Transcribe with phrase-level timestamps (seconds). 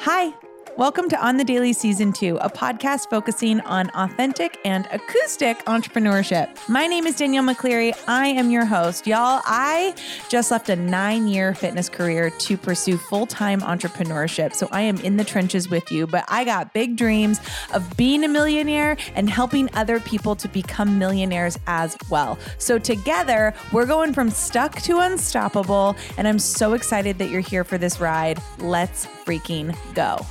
[0.00, 0.32] Hi.
[0.78, 6.56] Welcome to On the Daily Season 2, a podcast focusing on authentic and acoustic entrepreneurship.
[6.68, 7.98] My name is Danielle McCleary.
[8.06, 9.04] I am your host.
[9.04, 9.92] Y'all, I
[10.28, 14.54] just left a nine year fitness career to pursue full time entrepreneurship.
[14.54, 17.40] So I am in the trenches with you, but I got big dreams
[17.74, 22.38] of being a millionaire and helping other people to become millionaires as well.
[22.58, 25.96] So together, we're going from stuck to unstoppable.
[26.16, 28.40] And I'm so excited that you're here for this ride.
[28.60, 30.24] Let's freaking go.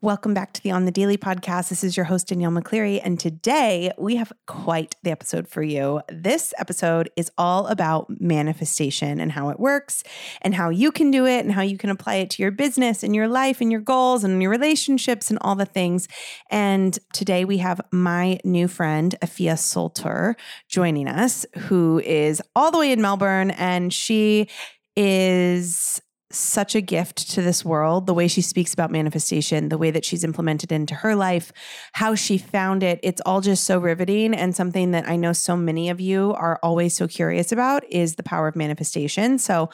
[0.00, 1.70] Welcome back to the On the Daily podcast.
[1.70, 3.00] This is your host, Danielle McCleary.
[3.02, 6.02] And today we have quite the episode for you.
[6.08, 10.04] This episode is all about manifestation and how it works
[10.40, 13.02] and how you can do it and how you can apply it to your business
[13.02, 16.06] and your life and your goals and your relationships and all the things.
[16.48, 20.36] And today we have my new friend, Afia Solter,
[20.68, 23.50] joining us, who is all the way in Melbourne.
[23.50, 24.46] And she
[24.94, 28.06] is such a gift to this world.
[28.06, 31.52] The way she speaks about manifestation, the way that she's implemented into her life,
[31.92, 33.00] how she found it.
[33.02, 34.34] It's all just so riveting.
[34.34, 38.16] And something that I know so many of you are always so curious about is
[38.16, 39.38] the power of manifestation.
[39.38, 39.70] So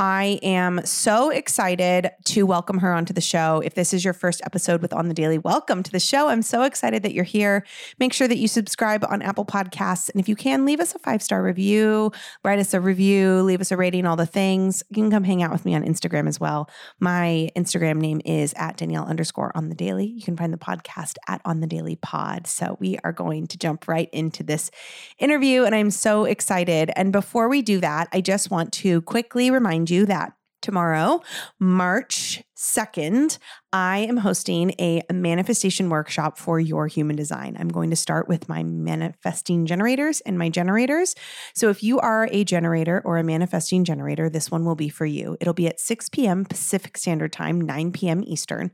[0.00, 3.62] I am so excited to welcome her onto the show.
[3.64, 6.26] If this is your first episode with On the Daily, welcome to the show.
[6.26, 7.64] I'm so excited that you're here.
[8.00, 10.10] Make sure that you subscribe on Apple Podcasts.
[10.10, 12.10] And if you can, leave us a five star review,
[12.42, 14.82] write us a review, leave us a rating, all the things.
[14.90, 16.68] You can come hang out with me on Instagram as well.
[16.98, 20.06] My Instagram name is at Danielle underscore on the daily.
[20.06, 22.48] You can find the podcast at On the Daily Pod.
[22.48, 24.72] So we are going to jump right into this
[25.20, 25.62] interview.
[25.62, 26.90] And I'm so excited.
[26.96, 30.32] And before we do that, I just want to quickly remind you that
[30.62, 31.20] tomorrow,
[31.60, 33.38] March 2nd,
[33.72, 37.56] I am hosting a manifestation workshop for your human design.
[37.58, 41.16] I'm going to start with my manifesting generators and my generators.
[41.56, 45.04] So if you are a generator or a manifesting generator, this one will be for
[45.04, 45.36] you.
[45.40, 46.44] It'll be at 6 p.m.
[46.44, 48.22] Pacific Standard Time, 9 p.m.
[48.24, 48.70] Eastern.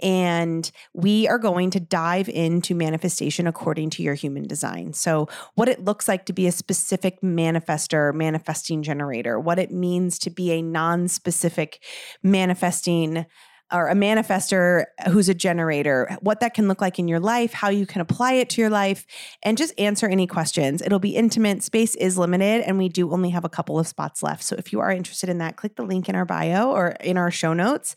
[0.00, 4.92] And we are going to dive into manifestation according to your human design.
[4.92, 10.18] So, what it looks like to be a specific manifester, manifesting generator, what it means
[10.18, 11.82] to be a non specific
[12.22, 13.24] manifesting
[13.72, 17.70] or a manifester who's a generator, what that can look like in your life, how
[17.70, 19.06] you can apply it to your life,
[19.42, 20.82] and just answer any questions.
[20.82, 24.22] It'll be intimate, space is limited, and we do only have a couple of spots
[24.22, 24.44] left.
[24.44, 27.16] So if you are interested in that, click the link in our bio or in
[27.16, 27.94] our show notes.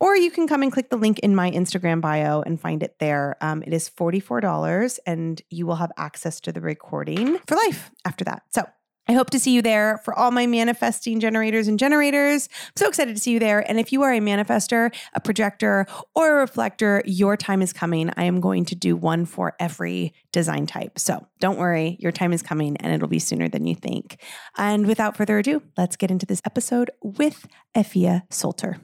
[0.00, 2.96] Or you can come and click the link in my Instagram bio and find it
[3.00, 3.36] there.
[3.40, 8.24] Um, it is $44 and you will have access to the recording for life after
[8.24, 8.42] that.
[8.50, 8.64] So
[9.10, 12.46] I hope to see you there for all my manifesting generators and generators.
[12.52, 13.60] I'm so excited to see you there.
[13.66, 18.10] And if you are a manifester, a projector, or a reflector, your time is coming.
[18.18, 20.98] I am going to do one for every design type.
[20.98, 24.20] So don't worry, your time is coming and it'll be sooner than you think.
[24.58, 28.78] And without further ado, let's get into this episode with Effia Solter.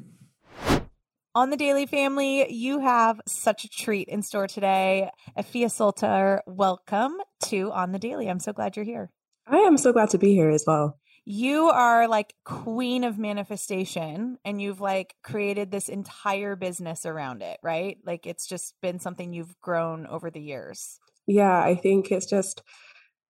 [1.35, 5.11] On the Daily Family, you have such a treat in store today.
[5.37, 8.31] Effia Solter, welcome to On the Daily.
[8.31, 9.11] I'm so glad you're here.
[9.47, 10.99] I am so glad to be here as well.
[11.27, 17.59] You are like queen of manifestation and you've like created this entire business around it,
[17.63, 17.97] right?
[18.05, 20.99] Like it's just been something you've grown over the years.
[21.27, 22.63] Yeah, I think it's just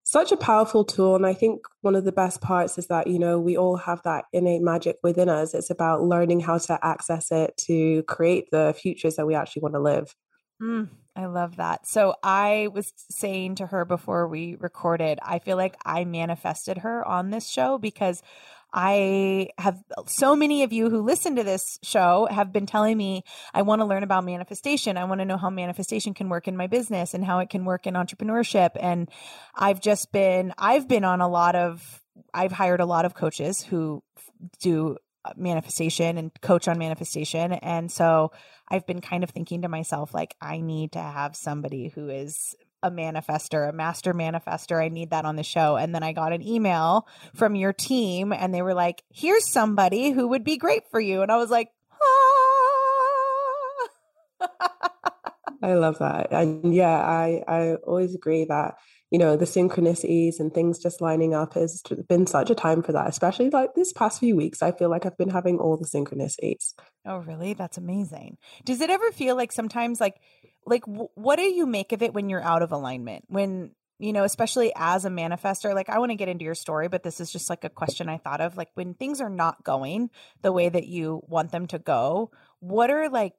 [0.03, 1.15] such a powerful tool.
[1.17, 4.03] And I think one of the best parts is that, you know, we all have
[4.03, 5.55] that innate magic within us.
[5.55, 9.75] It's about learning how to access it to create the futures that we actually want
[9.75, 10.15] to live.
[10.61, 11.87] Mm, I love that.
[11.87, 17.07] So I was saying to her before we recorded, I feel like I manifested her
[17.07, 18.21] on this show because
[18.73, 23.23] I have so many of you who listen to this show have been telling me
[23.53, 24.97] I want to learn about manifestation.
[24.97, 27.65] I want to know how manifestation can work in my business and how it can
[27.65, 28.71] work in entrepreneurship.
[28.81, 29.09] And
[29.55, 32.03] I've just been, I've been on a lot of,
[32.33, 34.03] I've hired a lot of coaches who
[34.61, 34.97] do
[35.37, 37.53] manifestation and coach on manifestation.
[37.53, 38.33] And so
[38.69, 42.55] I've been kind of thinking to myself, like, I need to have somebody who is
[42.83, 44.83] a manifester, a master manifester.
[44.83, 45.77] I need that on the show.
[45.77, 50.11] And then I got an email from your team and they were like, here's somebody
[50.11, 51.23] who would be great for you.
[51.23, 51.71] And I was like,
[54.43, 54.49] ah.
[55.63, 56.31] I love that.
[56.31, 58.75] And yeah, I, I always agree that
[59.15, 62.91] you know the synchronicities and things just lining up has been such a time for
[62.91, 65.87] that especially like this past few weeks i feel like i've been having all the
[65.87, 66.75] synchronicities.
[67.07, 67.55] Oh really?
[67.55, 68.39] That's amazing.
[68.65, 70.17] Does it ever feel like sometimes like
[70.67, 73.25] like w- what do you make of it when you're out of alignment?
[73.29, 76.89] When you know especially as a manifester like i want to get into your story
[76.89, 79.63] but this is just like a question i thought of like when things are not
[79.63, 80.11] going
[80.43, 82.29] the way that you want them to go
[82.59, 83.35] what are like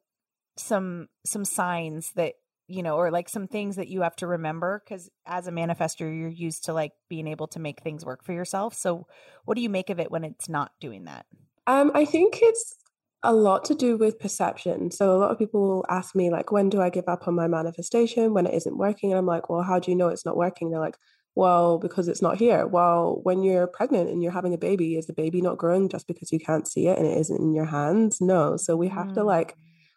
[0.56, 2.36] some some signs that
[2.68, 6.00] you know, or like some things that you have to remember because as a manifester,
[6.00, 8.74] you're used to like being able to make things work for yourself.
[8.74, 9.06] So,
[9.44, 11.26] what do you make of it when it's not doing that?
[11.66, 12.74] Um, I think it's
[13.22, 14.90] a lot to do with perception.
[14.90, 17.34] So a lot of people will ask me like, when do I give up on
[17.34, 19.10] my manifestation when it isn't working?
[19.10, 20.70] And I'm like, well, how do you know it's not working?
[20.70, 20.96] They're like,
[21.34, 22.66] well, because it's not here.
[22.66, 26.06] Well, when you're pregnant and you're having a baby, is the baby not growing just
[26.06, 28.20] because you can't see it and it isn't in your hands?
[28.20, 28.56] No.
[28.56, 29.14] So we have mm.
[29.14, 29.56] to like,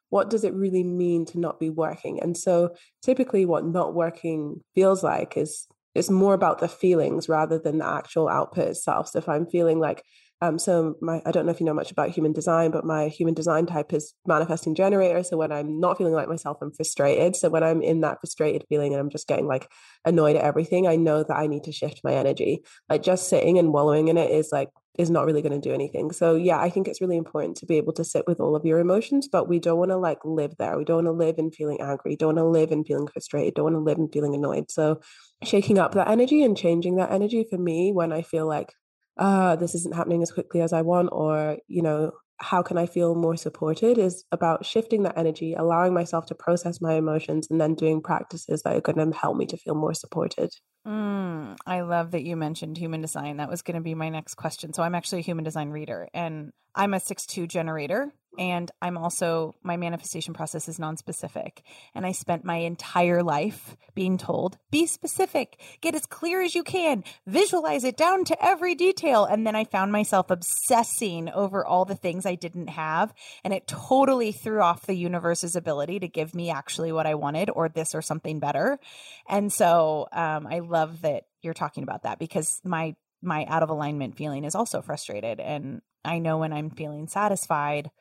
[0.09, 2.21] what does it really mean to not be working?
[2.21, 7.59] And so typically what not working feels like is it's more about the feelings rather
[7.59, 9.09] than the actual output itself.
[9.09, 10.03] So if I'm feeling like
[10.41, 13.09] um, so my I don't know if you know much about human design, but my
[13.09, 15.21] human design type is manifesting generator.
[15.23, 17.35] So when I'm not feeling like myself, I'm frustrated.
[17.35, 19.69] So when I'm in that frustrated feeling and I'm just getting like
[20.05, 22.63] annoyed at everything, I know that I need to shift my energy.
[22.89, 25.73] Like just sitting and wallowing in it is like is not really going to do
[25.73, 26.11] anything.
[26.11, 28.65] So yeah, I think it's really important to be able to sit with all of
[28.65, 30.77] your emotions, but we don't want to like live there.
[30.77, 32.15] We don't want to live in feeling angry.
[32.15, 33.55] Don't want to live in feeling frustrated.
[33.55, 34.71] Don't want to live in feeling annoyed.
[34.71, 35.01] So
[35.43, 38.73] shaking up that energy and changing that energy for me when I feel like
[39.19, 42.85] uh, this isn't happening as quickly as I want, or, you know, how can I
[42.85, 47.59] feel more supported is about shifting that energy, allowing myself to process my emotions, and
[47.59, 50.51] then doing practices that are going to help me to feel more supported.
[50.87, 53.37] Mm, I love that you mentioned human design.
[53.37, 54.71] That was going to be my next question.
[54.71, 59.55] So I'm actually a human design reader and I'm a 6-2 generator and I'm also
[59.63, 61.63] my manifestation process is non-specific.
[61.95, 66.63] And I spent my entire life being told, be specific, get as clear as you
[66.63, 69.25] can, visualize it down to every detail.
[69.25, 73.13] And then I found myself obsessing over all the things I didn't have.
[73.43, 77.49] And it totally threw off the universe's ability to give me actually what I wanted
[77.49, 78.79] or this or something better.
[79.27, 83.69] And so um, I love that you're talking about that because my my out of
[83.69, 87.91] alignment feeling is also frustrated and I know when I'm feeling satisfied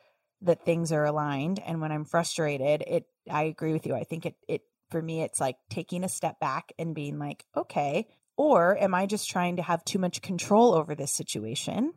[0.42, 3.94] that things are aligned and when I'm frustrated it I agree with you.
[3.94, 7.44] I think it it for me it's like taking a step back and being like
[7.56, 8.06] okay
[8.36, 11.92] or am I just trying to have too much control over this situation?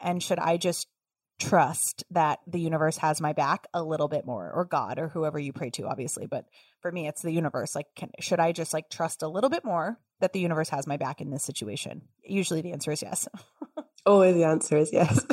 [0.00, 0.88] And should I just
[1.38, 5.38] trust that the universe has my back a little bit more or god or whoever
[5.40, 6.44] you pray to obviously but
[6.80, 7.74] for me it's the universe.
[7.74, 10.86] Like can, should i just like trust a little bit more that the universe has
[10.86, 12.02] my back in this situation?
[12.24, 13.28] Usually the answer is yes
[14.06, 15.24] always the answer is yes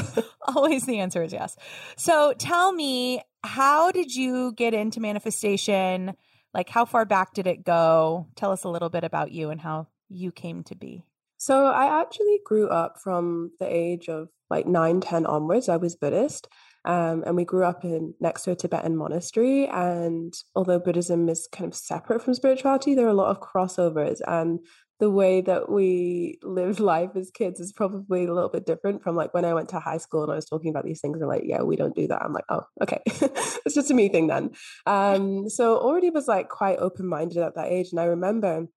[0.55, 1.55] always the answer is yes
[1.95, 6.13] so tell me how did you get into manifestation
[6.53, 9.61] like how far back did it go tell us a little bit about you and
[9.61, 11.03] how you came to be
[11.39, 15.69] so I actually grew up from the age of like nine, 10 onwards.
[15.69, 16.49] I was Buddhist.
[16.83, 19.67] Um, and we grew up in next to a Tibetan monastery.
[19.67, 24.19] And although Buddhism is kind of separate from spirituality, there are a lot of crossovers.
[24.27, 24.59] And
[24.99, 29.15] the way that we lived life as kids is probably a little bit different from
[29.15, 31.19] like when I went to high school and I was talking about these things.
[31.19, 32.21] They're like, yeah, we don't do that.
[32.21, 33.01] I'm like, oh, okay.
[33.05, 34.51] it's just a me thing then.
[34.85, 37.87] Um, so already was like quite open minded at that age.
[37.91, 38.67] And I remember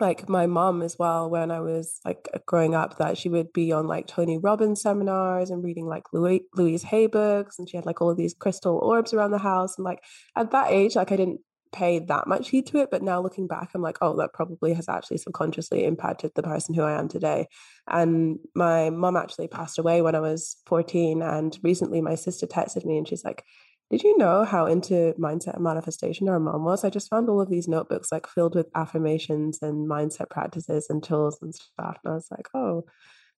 [0.00, 3.72] like my mom as well when i was like growing up that she would be
[3.72, 8.00] on like tony robbins seminars and reading like louise hay books and she had like
[8.00, 10.00] all of these crystal orbs around the house and like
[10.36, 11.40] at that age like i didn't
[11.72, 14.72] pay that much heed to it but now looking back i'm like oh that probably
[14.72, 17.46] has actually subconsciously impacted the person who i am today
[17.88, 22.84] and my mom actually passed away when i was 14 and recently my sister texted
[22.84, 23.44] me and she's like
[23.90, 26.84] did you know how into mindset and manifestation our mom was?
[26.84, 31.02] I just found all of these notebooks like filled with affirmations and mindset practices and
[31.02, 31.96] tools and stuff.
[32.04, 32.84] And I was like, oh,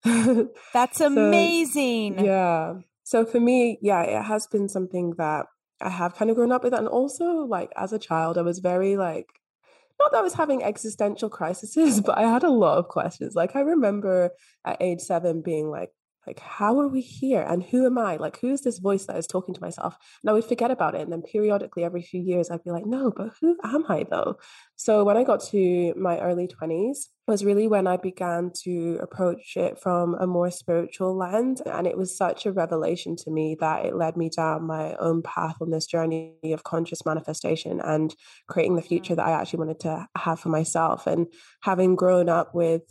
[0.73, 2.19] that's amazing.
[2.19, 2.75] So, yeah.
[3.05, 5.47] So for me, yeah, it has been something that
[5.81, 6.73] I have kind of grown up with.
[6.73, 6.81] That.
[6.81, 9.29] And also, like, as a child, I was very like,
[9.99, 13.35] not that I was having existential crises, but I had a lot of questions.
[13.35, 14.31] Like, I remember
[14.65, 15.91] at age seven being like,
[16.27, 17.41] like how are we here?
[17.43, 18.17] And who am i?
[18.17, 19.97] Like who's this voice that is talking to myself?
[20.23, 22.87] And i would forget about it and then periodically every few years i'd be like
[22.87, 24.37] no but who am i though?
[24.77, 29.57] So when i got to my early 20s was really when i began to approach
[29.57, 33.87] it from a more spiritual lens and it was such a revelation to me that
[33.87, 38.15] it led me down my own path on this journey of conscious manifestation and
[38.49, 41.07] creating the future that i actually wanted to have for myself.
[41.07, 41.27] And
[41.63, 42.83] having grown up with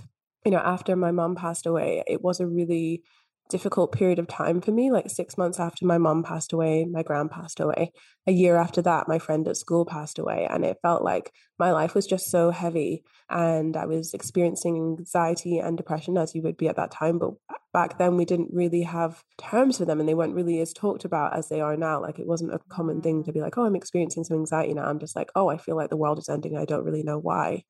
[0.45, 3.03] you know after my mom passed away it was a really
[3.49, 4.91] difficult period of time for me.
[4.91, 7.91] Like six months after my mom passed away, my grand passed away.
[8.27, 10.47] A year after that, my friend at school passed away.
[10.49, 13.03] And it felt like my life was just so heavy.
[13.29, 17.17] And I was experiencing anxiety and depression as you would be at that time.
[17.17, 17.31] But
[17.73, 21.03] back then, we didn't really have terms for them and they weren't really as talked
[21.03, 22.01] about as they are now.
[22.01, 23.33] Like it wasn't a common thing to mm.
[23.33, 24.85] be like, oh, I'm experiencing some anxiety now.
[24.85, 26.55] I'm just like, oh, I feel like the world is ending.
[26.55, 27.63] I don't really know why.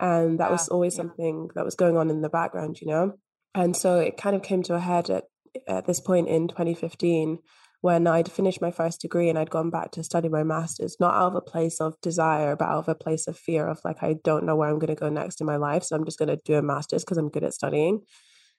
[0.00, 1.02] And that yeah, was always yeah.
[1.02, 3.14] something that was going on in the background, you know?
[3.54, 5.24] And so it kind of came to a head at,
[5.68, 7.38] at this point in 2015
[7.80, 11.14] when I'd finished my first degree and I'd gone back to study my master's, not
[11.14, 14.02] out of a place of desire, but out of a place of fear of like,
[14.02, 15.84] I don't know where I'm going to go next in my life.
[15.84, 18.00] So I'm just going to do a master's because I'm good at studying.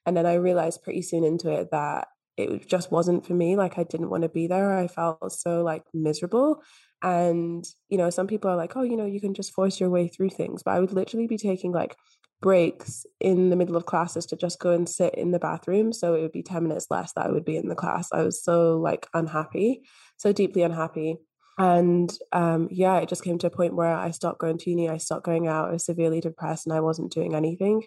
[0.06, 3.56] And then I realized pretty soon into it that it just wasn't for me.
[3.56, 4.78] Like I didn't want to be there.
[4.78, 6.62] I felt so like miserable.
[7.02, 9.90] And, you know, some people are like, oh, you know, you can just force your
[9.90, 10.62] way through things.
[10.62, 11.96] But I would literally be taking like
[12.40, 15.92] breaks in the middle of classes to just go and sit in the bathroom.
[15.92, 18.08] So it would be 10 minutes less that I would be in the class.
[18.12, 19.82] I was so like unhappy,
[20.16, 21.16] so deeply unhappy.
[21.58, 24.90] And um, yeah, it just came to a point where I stopped going to uni,
[24.90, 27.84] I stopped going out, I was severely depressed and I wasn't doing anything.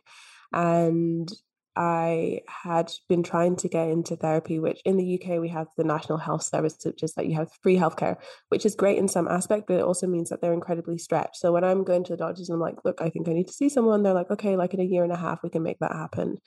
[0.52, 1.32] And
[1.76, 5.84] I had been trying to get into therapy, which in the UK we have the
[5.84, 8.18] National Health Service, which is that you have free healthcare,
[8.50, 11.38] which is great in some aspect, but it also means that they're incredibly stretched.
[11.38, 13.48] So when I'm going to the doctors and I'm like, look, I think I need
[13.48, 15.64] to see someone, they're like, okay, like in a year and a half, we can
[15.64, 16.38] make that happen.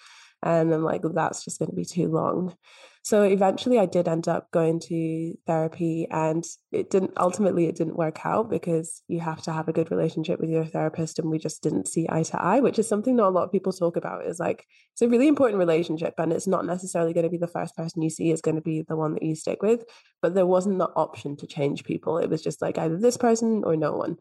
[0.42, 2.56] And I'm like, that's just going to be too long.
[3.04, 7.96] So eventually I did end up going to therapy and it didn't ultimately it didn't
[7.96, 11.38] work out because you have to have a good relationship with your therapist and we
[11.38, 13.96] just didn't see eye to eye, which is something that a lot of people talk
[13.96, 17.38] about is like it's a really important relationship and it's not necessarily going to be
[17.38, 19.84] the first person you see is going to be the one that you stick with,
[20.20, 22.18] but there wasn't the option to change people.
[22.18, 24.16] It was just like either this person or no one.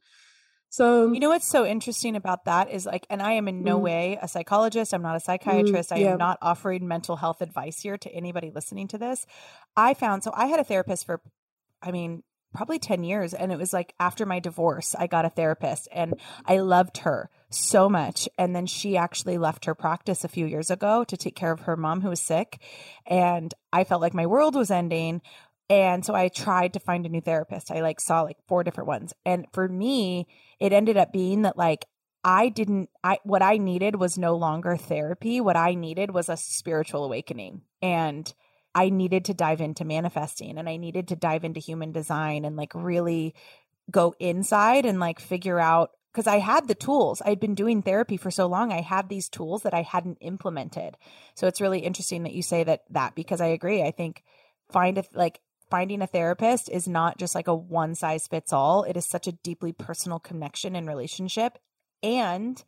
[0.72, 3.78] So, you know what's so interesting about that is like, and I am in no
[3.78, 4.94] mm, way a psychologist.
[4.94, 5.90] I'm not a mm, psychiatrist.
[5.90, 9.26] Mm, I am not offering mental health advice here to anybody listening to this.
[9.76, 11.20] I found so I had a therapist for,
[11.82, 12.24] I mean,
[12.54, 13.34] probably 10 years.
[13.34, 16.14] And it was like after my divorce, I got a therapist and
[16.46, 18.30] I loved her so much.
[18.38, 21.62] And then she actually left her practice a few years ago to take care of
[21.62, 22.62] her mom who was sick.
[23.06, 25.22] And I felt like my world was ending.
[25.72, 27.72] And so I tried to find a new therapist.
[27.72, 29.14] I like saw like four different ones.
[29.26, 30.28] And for me,
[30.60, 31.86] it ended up being that like
[32.26, 35.40] I didn't I what I needed was no longer therapy.
[35.40, 37.62] What I needed was a spiritual awakening.
[37.82, 38.32] And
[38.76, 42.58] I needed to dive into manifesting and I needed to dive into human design and
[42.58, 43.34] like really
[43.90, 47.22] go inside and like figure out because I had the tools.
[47.26, 48.74] I'd been doing therapy for so long.
[48.74, 50.98] I had these tools that I hadn't implemented.
[51.34, 53.82] So it's really interesting that you say that that because I agree.
[53.84, 54.22] I think
[54.70, 55.40] find a like
[55.72, 58.84] finding a therapist is not just like a one size fits all.
[58.84, 61.58] It is such a deeply personal connection and relationship.
[62.04, 62.62] And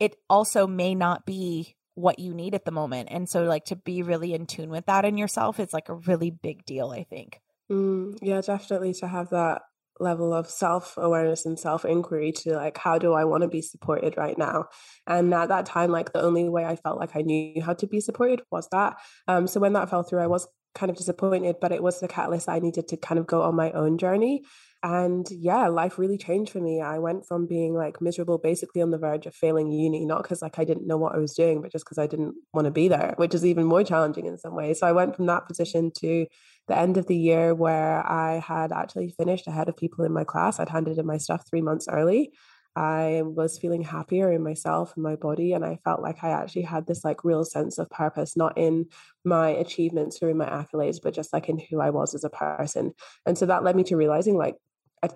[0.00, 3.08] it also may not be what you need at the moment.
[3.10, 5.94] And so, like, to be really in tune with that in yourself is like a
[5.94, 7.40] really big deal, I think.
[7.70, 9.62] Mm, yeah, definitely to have that
[10.00, 13.62] level of self awareness and self inquiry to like, how do I want to be
[13.62, 14.66] supported right now?
[15.08, 17.86] And at that time, like, the only way I felt like I knew how to
[17.88, 18.96] be supported was that.
[19.26, 20.46] Um, so when that fell through, I was
[20.78, 23.54] kind of disappointed, but it was the catalyst I needed to kind of go on
[23.54, 24.44] my own journey.
[24.82, 26.80] And yeah, life really changed for me.
[26.80, 30.40] I went from being like miserable, basically on the verge of failing uni, not because
[30.40, 32.70] like I didn't know what I was doing, but just because I didn't want to
[32.70, 34.78] be there, which is even more challenging in some ways.
[34.78, 36.26] So I went from that position to
[36.68, 40.22] the end of the year where I had actually finished ahead of people in my
[40.22, 40.60] class.
[40.60, 42.30] I'd handed in my stuff three months early.
[42.78, 45.52] I was feeling happier in myself and my body.
[45.52, 48.86] And I felt like I actually had this like real sense of purpose, not in
[49.24, 52.30] my achievements or in my accolades, but just like in who I was as a
[52.30, 52.92] person.
[53.26, 54.54] And so that led me to realizing like
[55.02, 55.10] a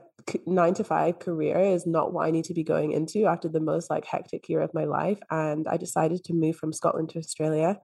[0.45, 3.61] nine to five career is not what I need to be going into after the
[3.61, 5.21] most like hectic year of my life.
[5.31, 7.79] And I decided to move from Scotland to Australia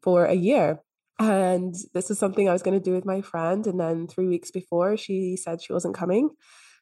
[0.00, 0.78] for a year.
[1.18, 3.66] And this is something I was going to do with my friend.
[3.66, 6.30] And then three weeks before, she said she wasn't coming.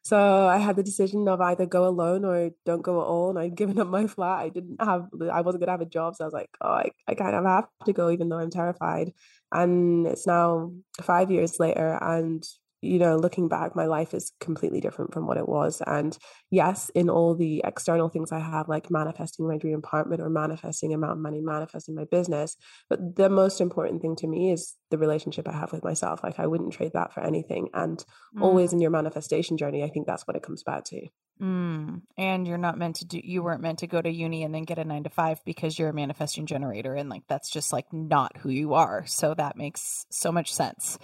[0.07, 3.29] So I had the decision of either go alone or don't go at all.
[3.29, 4.39] And I'd given up my flat.
[4.39, 6.15] I didn't have, I wasn't going to have a job.
[6.15, 8.49] So I was like, oh, I, I kind of have to go, even though I'm
[8.49, 9.11] terrified.
[9.51, 10.71] And it's now
[11.01, 11.99] five years later.
[12.01, 12.41] And
[12.87, 15.81] you know, looking back, my life is completely different from what it was.
[15.85, 16.17] And
[16.49, 20.93] yes, in all the external things I have, like manifesting my dream apartment or manifesting
[20.93, 22.55] amount of money, manifesting my business.
[22.89, 26.23] But the most important thing to me is the relationship I have with myself.
[26.23, 27.69] Like I wouldn't trade that for anything.
[27.73, 28.03] And
[28.35, 28.41] mm.
[28.41, 31.07] always in your manifestation journey, I think that's what it comes back to.
[31.41, 32.01] Mm.
[32.17, 34.63] And you're not meant to do, you weren't meant to go to uni and then
[34.63, 36.95] get a nine to five because you're a manifesting generator.
[36.95, 39.05] And like, that's just like not who you are.
[39.05, 40.97] So that makes so much sense.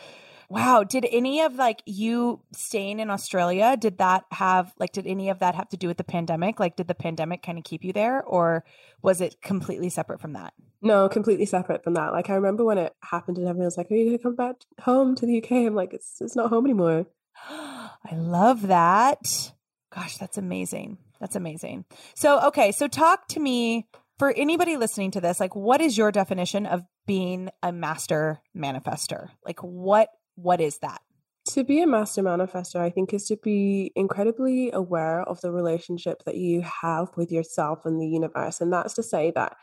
[0.54, 0.84] Wow.
[0.84, 5.40] Did any of like you staying in Australia, did that have like, did any of
[5.40, 6.60] that have to do with the pandemic?
[6.60, 8.64] Like, did the pandemic kind of keep you there or
[9.02, 10.54] was it completely separate from that?
[10.80, 12.12] No, completely separate from that.
[12.12, 14.36] Like, I remember when it happened and everyone was like, Are you going to come
[14.36, 15.52] back home to the UK?
[15.52, 17.08] I'm like, It's, it's not home anymore.
[17.50, 19.54] I love that.
[19.92, 21.00] Gosh, that's amazing.
[21.20, 21.86] That's amazing.
[22.14, 22.72] So, okay.
[22.72, 23.88] So, talk to me
[24.20, 25.40] for anybody listening to this.
[25.40, 29.30] Like, what is your definition of being a master manifester?
[29.46, 31.02] Like, what what is that?
[31.50, 36.24] To be a master manifester, I think, is to be incredibly aware of the relationship
[36.26, 38.62] that you have with yourself and the universe.
[38.62, 39.58] And that's to say that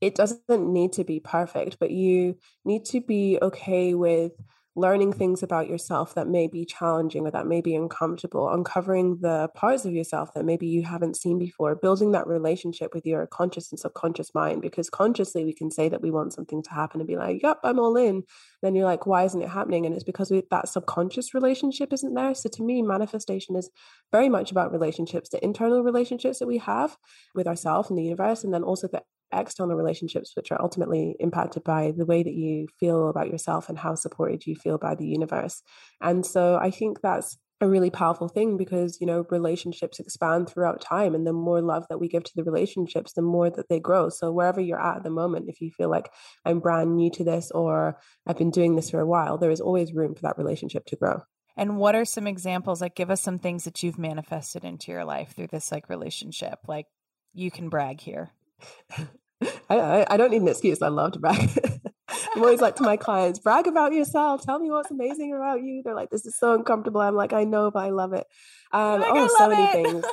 [0.00, 4.32] it doesn't need to be perfect, but you need to be okay with
[4.76, 9.48] learning things about yourself that may be challenging or that may be uncomfortable, uncovering the
[9.54, 13.72] parts of yourself that maybe you haven't seen before, building that relationship with your conscious
[13.72, 14.60] and subconscious mind.
[14.60, 17.58] Because consciously, we can say that we want something to happen and be like, yep,
[17.64, 18.22] I'm all in.
[18.62, 19.86] Then you're like, why isn't it happening?
[19.86, 22.34] And it's because we, that subconscious relationship isn't there.
[22.34, 23.70] So to me, manifestation is
[24.12, 26.96] very much about relationships, the internal relationships that we have
[27.34, 29.02] with ourselves and the universe, and then also the
[29.32, 33.78] external relationships, which are ultimately impacted by the way that you feel about yourself and
[33.78, 35.62] how supported you feel by the universe.
[36.00, 40.80] And so I think that's a really powerful thing because you know relationships expand throughout
[40.80, 43.80] time and the more love that we give to the relationships the more that they
[43.80, 44.08] grow.
[44.10, 46.10] So wherever you're at at the moment if you feel like
[46.44, 49.60] i'm brand new to this or i've been doing this for a while there is
[49.60, 51.22] always room for that relationship to grow.
[51.58, 55.06] And what are some examples like give us some things that you've manifested into your
[55.06, 56.86] life through this like relationship like
[57.32, 58.30] you can brag here
[59.70, 60.80] I, I, don't need an excuse.
[60.80, 61.50] I love to brag.
[62.08, 64.44] I'm always like to my clients, brag about yourself.
[64.44, 65.82] Tell me what's amazing about you.
[65.84, 67.00] They're like, this is so uncomfortable.
[67.00, 68.26] I'm like, I know, but I love it.
[68.72, 69.72] Um, like, oh, so many it.
[69.72, 70.04] things.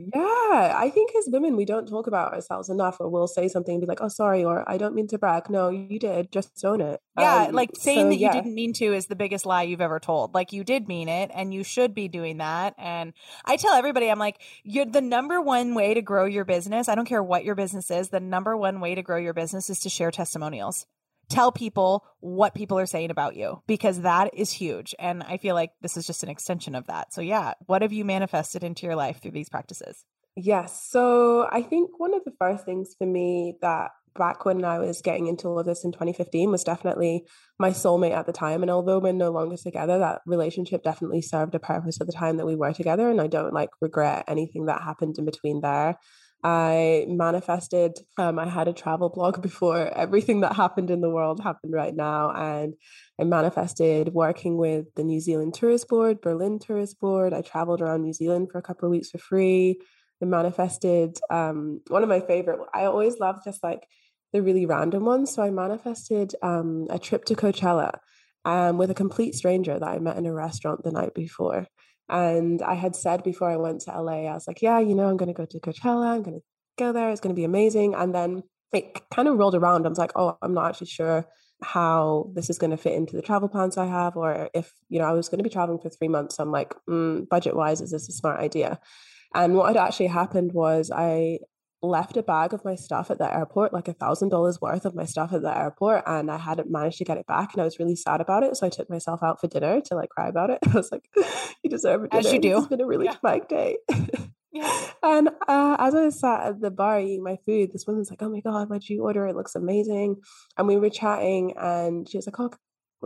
[0.00, 3.74] Yeah, I think as women, we don't talk about ourselves enough, or we'll say something
[3.74, 6.30] and be like, "Oh, sorry," or "I don't mean to brag." No, you did.
[6.30, 7.00] Just own it.
[7.18, 9.80] Yeah, um, like saying so, that you didn't mean to is the biggest lie you've
[9.80, 10.34] ever told.
[10.34, 12.74] Like you did mean it, and you should be doing that.
[12.78, 13.12] And
[13.44, 16.88] I tell everybody, I'm like, you're the number one way to grow your business.
[16.88, 18.10] I don't care what your business is.
[18.10, 20.86] The number one way to grow your business is to share testimonials
[21.28, 24.94] tell people what people are saying about you because that is huge.
[24.98, 27.12] And I feel like this is just an extension of that.
[27.12, 30.04] So, yeah, what have you manifested into your life through these practices?
[30.36, 30.88] Yes.
[30.88, 35.00] So, I think one of the first things for me that back when I was
[35.00, 37.24] getting into all of this in 2015 was definitely
[37.58, 38.62] my soulmate at the time.
[38.62, 42.36] And although we're no longer together, that relationship definitely served a purpose at the time
[42.36, 43.10] that we were together.
[43.10, 45.96] And I don't like regret anything that happened in between there.
[46.44, 51.40] I manifested, um, I had a travel blog before everything that happened in the world
[51.40, 52.30] happened right now.
[52.30, 52.74] And
[53.20, 57.32] I manifested working with the New Zealand Tourist Board, Berlin Tourist Board.
[57.32, 59.80] I traveled around New Zealand for a couple of weeks for free.
[60.22, 63.86] I manifested um, one of my favorite, I always love just like
[64.32, 65.32] the really random ones.
[65.32, 67.92] So I manifested um, a trip to Coachella
[68.44, 71.66] um, with a complete stranger that I met in a restaurant the night before.
[72.08, 75.08] And I had said before I went to LA, I was like, yeah, you know,
[75.08, 76.14] I'm going to go to Coachella.
[76.14, 76.44] I'm going to
[76.78, 77.10] go there.
[77.10, 77.94] It's going to be amazing.
[77.94, 78.42] And then
[78.72, 79.84] it kind of rolled around.
[79.86, 81.26] I was like, oh, I'm not actually sure
[81.62, 84.98] how this is going to fit into the travel plans I have, or if, you
[84.98, 86.38] know, I was going to be traveling for three months.
[86.38, 88.78] I'm like, mm, budget wise, is this a smart idea?
[89.34, 91.40] And what had actually happened was I
[91.82, 94.94] left a bag of my stuff at the airport, like a thousand dollars worth of
[94.94, 97.64] my stuff at the airport, and I hadn't managed to get it back, and I
[97.64, 98.56] was really sad about it.
[98.56, 100.58] So I took myself out for dinner to like cry about it.
[100.66, 101.08] I was like,
[101.62, 102.58] "You deserve it." As you do.
[102.58, 103.14] It's been a really yeah.
[103.14, 103.76] traumatic day.
[104.52, 104.84] yeah.
[105.00, 108.28] And uh, as I sat at the bar eating my food, this woman's like, "Oh
[108.28, 109.26] my god, what'd you order?
[109.26, 110.16] It looks amazing."
[110.56, 112.50] And we were chatting, and she was like, "Oh."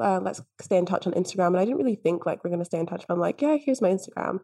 [0.01, 1.49] Uh, let's stay in touch on Instagram.
[1.49, 3.05] And I didn't really think like we're going to stay in touch.
[3.07, 4.39] But I'm like, yeah, here's my Instagram.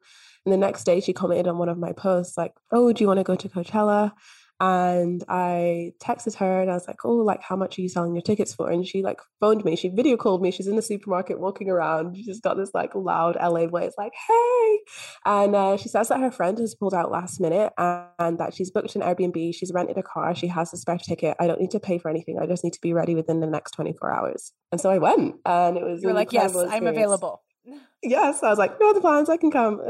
[0.45, 3.09] And the next day she commented on one of my posts, like, oh, do you
[3.09, 4.13] want to go to Coachella?
[4.61, 8.15] And I texted her and I was like, oh, like, how much are you selling
[8.15, 8.71] your tickets for?
[8.71, 9.77] And she like phoned me.
[9.77, 10.51] She video called me.
[10.51, 12.17] She's in the supermarket walking around.
[12.17, 14.79] She just got this like loud LA voice, like, hey.
[15.25, 18.55] And uh, she says that her friend has pulled out last minute and, and that
[18.55, 19.55] she's booked an Airbnb.
[19.55, 20.35] She's rented a car.
[20.35, 21.37] She has a spare ticket.
[21.39, 22.39] I don't need to pay for anything.
[22.39, 24.53] I just need to be ready within the next 24 hours.
[24.73, 26.03] And so I went and it was.
[26.03, 26.73] You're like, yes, experience.
[26.75, 27.43] I'm available
[28.03, 29.81] yes, I was like, no, the plans, I can come.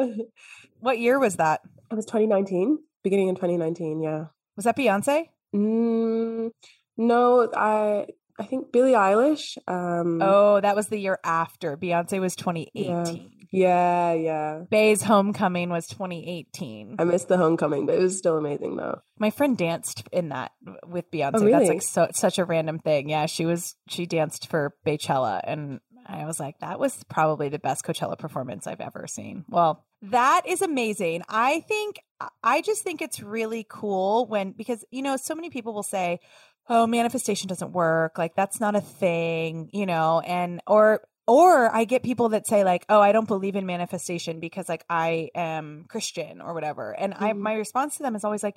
[0.81, 1.61] what year was that?
[1.91, 4.03] It was 2019, beginning in 2019.
[4.03, 4.27] Yeah.
[4.59, 5.27] Was that Beyonce?
[5.55, 6.51] Mm,
[6.97, 8.07] no, I
[8.41, 9.57] I think Billie Eilish.
[9.69, 11.77] Um, oh, that was the year after.
[11.77, 13.31] Beyonce was 2018.
[13.53, 14.13] Yeah, yeah.
[14.15, 14.63] yeah.
[14.69, 16.97] Bey's Homecoming was 2018.
[16.99, 19.01] I missed the Homecoming, but it was still amazing though.
[19.17, 20.51] My friend danced in that
[20.85, 21.31] with Beyonce.
[21.35, 21.53] Oh, really?
[21.53, 23.09] That's like so such a random thing.
[23.09, 27.59] Yeah, she was she danced for Beychella and I was like, that was probably the
[27.59, 29.45] best Coachella performance I've ever seen.
[29.49, 31.23] Well, that is amazing.
[31.29, 32.01] I think,
[32.43, 36.21] I just think it's really cool when, because, you know, so many people will say,
[36.69, 38.17] oh, manifestation doesn't work.
[38.17, 42.65] Like, that's not a thing, you know, and, or, or I get people that say
[42.65, 47.13] like, "Oh, I don't believe in manifestation because like I am Christian or whatever." And
[47.13, 47.23] mm-hmm.
[47.23, 48.57] I my response to them is always like,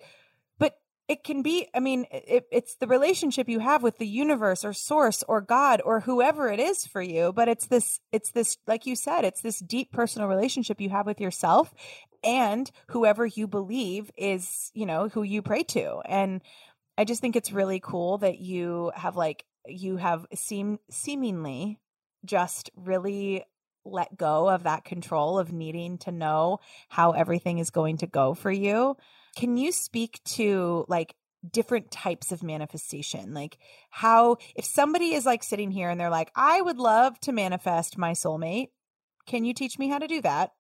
[1.11, 4.71] it can be i mean it, it's the relationship you have with the universe or
[4.71, 8.85] source or god or whoever it is for you but it's this it's this like
[8.85, 11.73] you said it's this deep personal relationship you have with yourself
[12.23, 15.99] and whoever you believe is you know who you pray to.
[16.05, 16.41] And
[16.97, 21.77] i just think it's really cool that you have like you have seem seemingly
[22.23, 23.43] just really
[23.83, 28.33] let go of that control of needing to know how everything is going to go
[28.33, 28.95] for you
[29.35, 31.15] can you speak to like
[31.49, 33.33] different types of manifestation.
[33.33, 33.57] Like
[33.89, 37.97] how if somebody is like sitting here and they're like, "I would love to manifest
[37.97, 38.69] my soulmate.
[39.25, 40.51] Can you teach me how to do that?"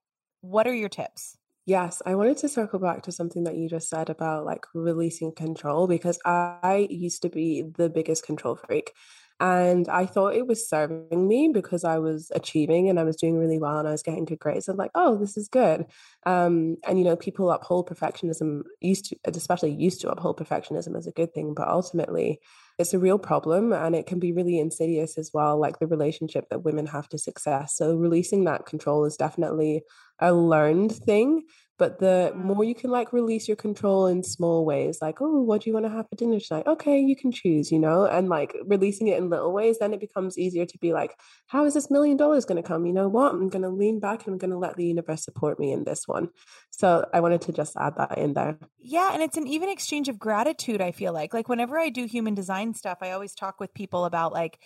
[0.41, 1.37] What are your tips?
[1.65, 5.31] Yes, I wanted to circle back to something that you just said about like releasing
[5.31, 8.93] control because I used to be the biggest control freak.
[9.41, 13.39] And I thought it was serving me because I was achieving and I was doing
[13.39, 14.67] really well and I was getting good grades.
[14.67, 15.87] I'm like, oh, this is good.
[16.27, 21.07] Um, and you know, people uphold perfectionism used to, especially used to uphold perfectionism as
[21.07, 22.39] a good thing, but ultimately,
[22.77, 26.49] it's a real problem and it can be really insidious as well, like the relationship
[26.49, 27.75] that women have to success.
[27.75, 29.81] So releasing that control is definitely
[30.19, 31.43] a learned thing
[31.77, 32.67] but the more mm.
[32.67, 35.85] you can like release your control in small ways, like, oh, what do you want
[35.85, 36.67] to have for dinner tonight?
[36.67, 39.99] Okay, you can choose, you know, and like releasing it in little ways, then it
[39.99, 41.15] becomes easier to be like,
[41.47, 42.85] how is this million dollars going to come?
[42.85, 43.33] You know what?
[43.33, 45.83] I'm going to lean back and I'm going to let the universe support me in
[45.83, 46.29] this one.
[46.69, 48.59] So I wanted to just add that in there.
[48.79, 49.11] Yeah.
[49.13, 51.33] And it's an even exchange of gratitude, I feel like.
[51.33, 54.59] Like whenever I do human design stuff, I always talk with people about like,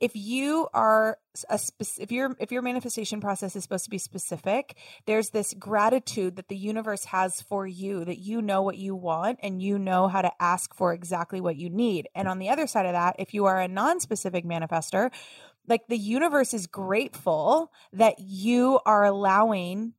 [0.00, 3.98] if you are a spe- if your if your manifestation process is supposed to be
[3.98, 4.76] specific
[5.06, 9.38] there's this gratitude that the universe has for you that you know what you want
[9.42, 12.66] and you know how to ask for exactly what you need and on the other
[12.66, 15.10] side of that if you are a non-specific manifester
[15.66, 19.94] like the universe is grateful that you are allowing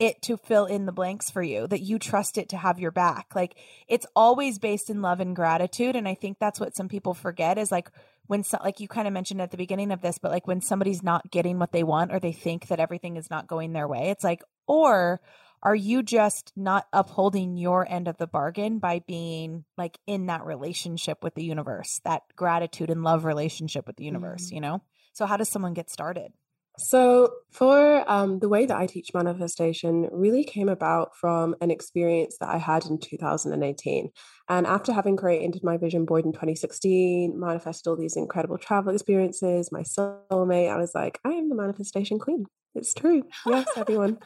[0.00, 2.90] it to fill in the blanks for you, that you trust it to have your
[2.90, 3.34] back.
[3.34, 3.54] Like
[3.86, 5.94] it's always based in love and gratitude.
[5.94, 7.90] And I think that's what some people forget is like
[8.30, 10.60] when so, like you kind of mentioned at the beginning of this but like when
[10.60, 13.88] somebody's not getting what they want or they think that everything is not going their
[13.88, 15.20] way it's like or
[15.64, 20.46] are you just not upholding your end of the bargain by being like in that
[20.46, 24.54] relationship with the universe that gratitude and love relationship with the universe mm-hmm.
[24.54, 24.80] you know
[25.12, 26.32] so how does someone get started
[26.78, 32.36] so, for um, the way that I teach manifestation, really came about from an experience
[32.40, 34.10] that I had in 2018.
[34.48, 39.70] And after having created my vision board in 2016, manifested all these incredible travel experiences,
[39.70, 42.46] my soulmate, I was like, I am the manifestation queen.
[42.74, 43.24] It's true.
[43.46, 44.18] Yes, everyone.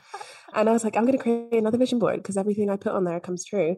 [0.55, 2.93] and I was like, I'm going to create another vision board because everything I put
[2.93, 3.77] on there comes true.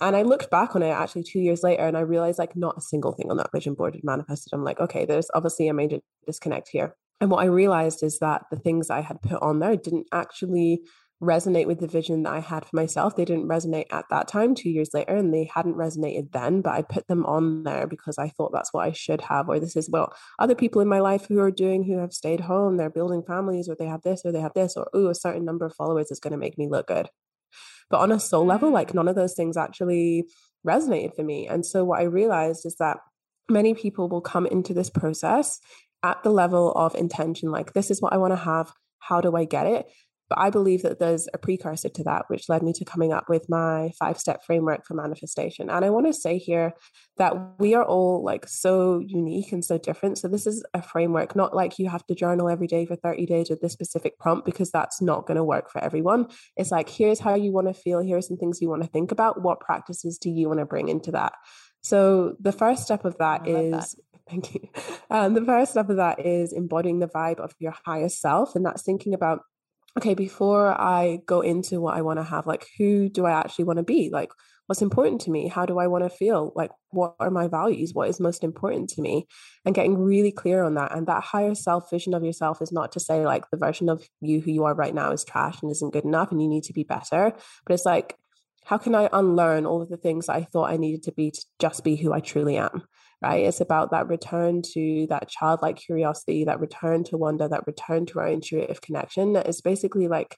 [0.00, 2.76] And I looked back on it actually two years later and I realized like not
[2.76, 4.52] a single thing on that vision board had manifested.
[4.52, 6.94] I'm like, okay, there's obviously a major disconnect here.
[7.20, 10.82] And what I realized is that the things I had put on there didn't actually
[11.22, 13.16] resonate with the vision that I had for myself.
[13.16, 16.74] They didn't resonate at that time, two years later, and they hadn't resonated then, but
[16.74, 19.76] I put them on there because I thought that's what I should have, or this
[19.76, 22.90] is well, other people in my life who are doing, who have stayed home, they're
[22.90, 25.64] building families, or they have this, or they have this, or oh, a certain number
[25.64, 27.08] of followers is going to make me look good.
[27.88, 28.94] But on a soul level, like mm.
[28.94, 30.24] none of those things actually
[30.66, 31.46] resonated for me.
[31.46, 32.98] And so what I realized is that
[33.48, 35.60] many people will come into this process
[36.06, 38.72] at the level of intention, like, this is what I want to have.
[39.00, 39.86] How do I get it?
[40.28, 43.28] But I believe that there's a precursor to that, which led me to coming up
[43.28, 45.70] with my five step framework for manifestation.
[45.70, 46.72] And I want to say here
[47.16, 50.18] that we are all like so unique and so different.
[50.18, 53.24] So, this is a framework, not like you have to journal every day for 30
[53.26, 56.26] days with this specific prompt, because that's not going to work for everyone.
[56.56, 58.00] It's like, here's how you want to feel.
[58.00, 59.42] Here are some things you want to think about.
[59.42, 61.34] What practices do you want to bring into that?
[61.82, 63.94] So, the first step of that is.
[64.28, 64.68] Thank you.
[65.08, 68.56] Um, the first step of that is embodying the vibe of your highest self.
[68.56, 69.40] And that's thinking about,
[69.96, 73.66] okay, before I go into what I want to have, like, who do I actually
[73.66, 74.10] want to be?
[74.12, 74.30] Like,
[74.66, 75.46] what's important to me?
[75.46, 76.52] How do I want to feel?
[76.56, 77.94] Like, what are my values?
[77.94, 79.28] What is most important to me?
[79.64, 80.94] And getting really clear on that.
[80.94, 84.04] And that higher self vision of yourself is not to say, like, the version of
[84.20, 86.64] you who you are right now is trash and isn't good enough and you need
[86.64, 87.32] to be better.
[87.64, 88.16] But it's like,
[88.64, 91.44] how can I unlearn all of the things I thought I needed to be to
[91.60, 92.82] just be who I truly am?
[93.26, 93.44] Right?
[93.44, 98.20] It's about that return to that childlike curiosity, that return to wonder, that return to
[98.20, 99.36] our intuitive connection.
[99.36, 100.36] It's basically like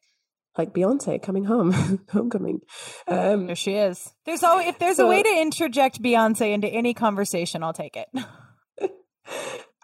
[0.56, 1.72] like Beyonce coming home,
[2.10, 2.60] homecoming.
[3.06, 4.12] Um, there she is.
[4.24, 7.96] There's always if there's so, a way to interject Beyonce into any conversation, I'll take
[7.96, 8.08] it.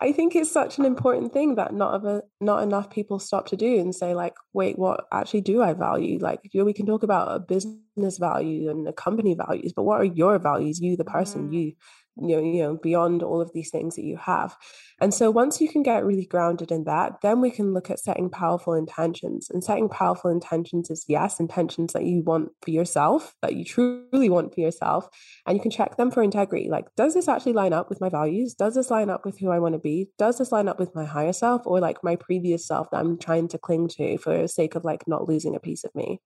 [0.00, 3.46] I think it's such an important thing that not of a, not enough people stop
[3.48, 6.18] to do and say like, wait, what actually do I value?
[6.18, 9.84] Like, you know, we can talk about a business value and a company values, but
[9.84, 10.80] what are your values?
[10.80, 11.54] You, the person, mm.
[11.54, 11.72] you,
[12.16, 14.56] you know, you know, beyond all of these things that you have.
[15.00, 17.98] And so once you can get really grounded in that, then we can look at
[17.98, 19.50] setting powerful intentions.
[19.50, 24.30] And setting powerful intentions is yes, intentions that you want for yourself, that you truly
[24.30, 25.08] want for yourself.
[25.46, 26.68] And you can check them for integrity.
[26.68, 28.54] Like, does this actually line up with my values?
[28.54, 30.10] Does this line up with who I want to be?
[30.18, 33.18] Does this line up with my higher self or like my previous self that I'm
[33.18, 36.20] trying to cling to for the sake of like not losing a piece of me?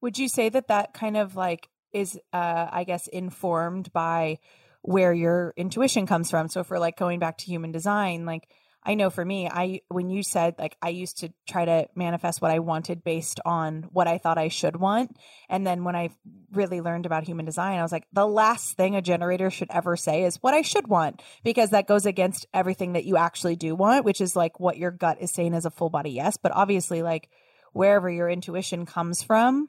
[0.00, 4.38] Would you say that that kind of like is, uh, I guess, informed by
[4.82, 6.48] where your intuition comes from.
[6.48, 8.48] So if we're like going back to human design, like
[8.84, 12.40] I know for me, I when you said like I used to try to manifest
[12.40, 15.16] what I wanted based on what I thought I should want,
[15.48, 16.10] and then when I
[16.52, 19.96] really learned about human design, I was like, the last thing a generator should ever
[19.96, 23.74] say is what I should want because that goes against everything that you actually do
[23.74, 26.36] want, which is like what your gut is saying as a full body yes.
[26.36, 27.28] But obviously, like
[27.72, 29.68] wherever your intuition comes from,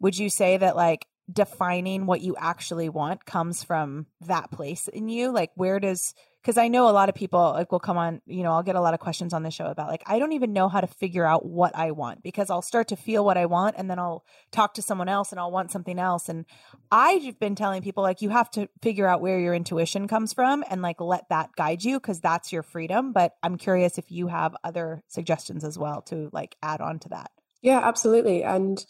[0.00, 5.08] would you say that like defining what you actually want comes from that place in
[5.08, 5.30] you?
[5.30, 8.42] Like, where does because I know a lot of people like will come on, you
[8.42, 10.52] know, I'll get a lot of questions on the show about like I don't even
[10.52, 13.46] know how to figure out what I want because I'll start to feel what I
[13.46, 16.46] want and then I'll talk to someone else and I'll want something else and
[16.90, 20.64] I've been telling people like you have to figure out where your intuition comes from
[20.70, 24.28] and like let that guide you cuz that's your freedom, but I'm curious if you
[24.28, 27.30] have other suggestions as well to like add on to that.
[27.60, 28.42] Yeah, absolutely.
[28.42, 28.82] And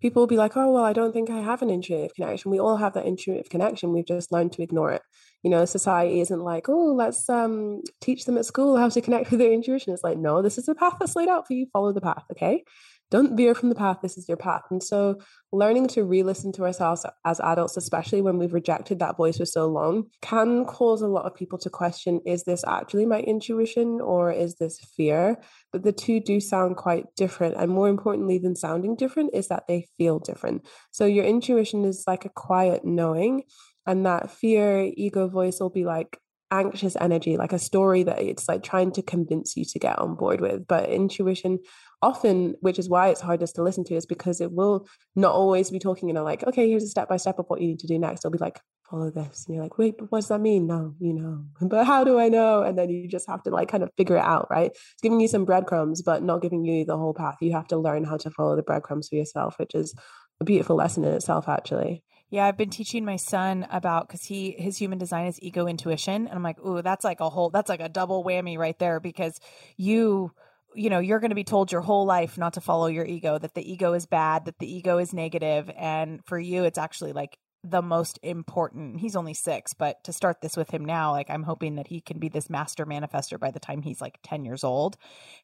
[0.00, 2.50] people will be like, oh, well, I don't think I have an intuitive connection.
[2.50, 3.92] We all have that intuitive connection.
[3.92, 5.02] We've just learned to ignore it.
[5.42, 9.30] You know, society isn't like, oh, let's um, teach them at school how to connect
[9.30, 9.92] with their intuition.
[9.92, 11.66] It's like, no, this is a path that's laid out for you.
[11.72, 12.24] Follow the path.
[12.32, 12.64] Okay
[13.10, 14.62] don't veer from the path this is your path.
[14.70, 15.20] And so
[15.52, 19.66] learning to re-listen to ourselves as adults especially when we've rejected that voice for so
[19.66, 24.32] long can cause a lot of people to question is this actually my intuition or
[24.32, 25.38] is this fear?
[25.72, 29.66] But the two do sound quite different and more importantly than sounding different is that
[29.68, 30.66] they feel different.
[30.90, 33.44] So your intuition is like a quiet knowing
[33.86, 36.18] and that fear ego voice will be like
[36.50, 40.14] anxious energy, like a story that it's like trying to convince you to get on
[40.14, 40.66] board with.
[40.66, 41.58] But intuition,
[42.02, 45.70] often, which is why it's hardest to listen to, is because it will not always
[45.70, 47.80] be talking, you know, like, okay, here's a step by step of what you need
[47.80, 48.24] to do next.
[48.24, 49.46] It'll be like, follow this.
[49.46, 50.66] And you're like, wait, but what does that mean?
[50.66, 52.62] No, you know, but how do I know?
[52.62, 54.70] And then you just have to like kind of figure it out, right?
[54.70, 57.36] It's giving you some breadcrumbs, but not giving you the whole path.
[57.40, 59.94] You have to learn how to follow the breadcrumbs for yourself, which is
[60.40, 62.02] a beautiful lesson in itself, actually.
[62.28, 66.26] Yeah, I've been teaching my son about because he his human design is ego intuition,
[66.26, 68.98] and I'm like, ooh, that's like a whole that's like a double whammy right there
[68.98, 69.38] because
[69.76, 70.32] you
[70.76, 73.38] you know you're going to be told your whole life not to follow your ego
[73.38, 77.12] that the ego is bad that the ego is negative and for you it's actually
[77.12, 77.38] like
[77.70, 79.00] the most important.
[79.00, 82.00] He's only six, but to start this with him now, like I'm hoping that he
[82.00, 84.96] can be this master manifester by the time he's like 10 years old.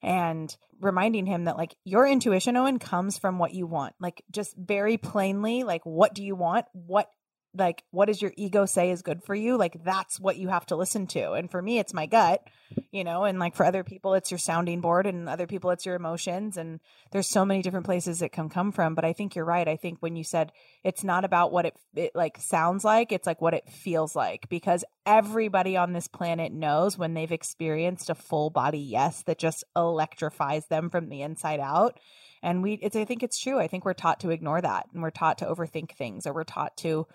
[0.03, 3.95] And reminding him that like your intuition, Owen, comes from what you want.
[4.01, 6.66] Like just very plainly, like what do you want?
[6.73, 7.09] What
[7.55, 9.57] like what does your ego say is good for you?
[9.57, 11.33] Like that's what you have to listen to.
[11.33, 12.47] And for me it's my gut
[12.91, 15.85] you know and like for other people it's your sounding board and other people it's
[15.85, 16.57] your emotions.
[16.57, 18.95] And there's so many different places it can come from.
[18.95, 19.69] But i think you're right.
[19.69, 23.27] I think when you said it's not about what it, it like sounds like it's
[23.27, 24.49] like what it feels like.
[24.49, 29.65] Because everybody on this planet knows when they've experienced a full body yes that just
[29.77, 32.01] electrifies them from the inside out.
[32.43, 33.59] And we it's i think it's true.
[33.59, 34.87] I think we're taught to ignore that.
[34.95, 37.07] And we're taught to overthink things or we're taught to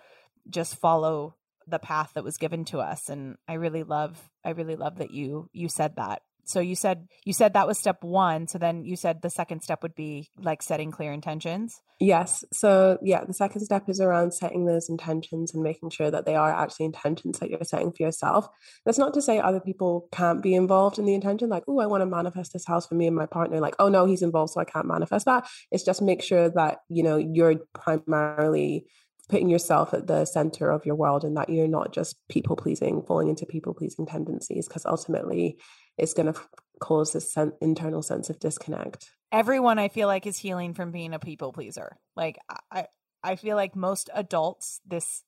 [0.50, 1.34] just follow
[1.66, 5.10] the path that was given to us and i really love i really love that
[5.10, 6.22] you you said that.
[6.44, 9.62] So you said you said that was step one so then you said the second
[9.62, 11.78] step would be like setting clear intentions?
[12.00, 12.42] Yes.
[12.54, 16.36] So yeah the second step is around setting those intentions and making sure that they
[16.36, 18.48] are actually intentions that you're setting for yourself.
[18.86, 21.86] That's not to say other people can't be involved in the intention like oh i
[21.86, 24.52] want to manifest this house for me and my partner like oh no he's involved
[24.52, 25.46] so i can't manifest that.
[25.70, 28.86] It's just make sure that you know you're primarily
[29.28, 33.02] putting yourself at the center of your world and that you're not just people pleasing,
[33.02, 35.58] falling into people pleasing tendencies, because ultimately
[35.96, 36.40] it's going to
[36.80, 39.10] cause this sen- internal sense of disconnect.
[39.30, 41.98] Everyone I feel like is healing from being a people pleaser.
[42.16, 42.38] Like
[42.70, 42.86] I,
[43.22, 45.22] I feel like most adults, this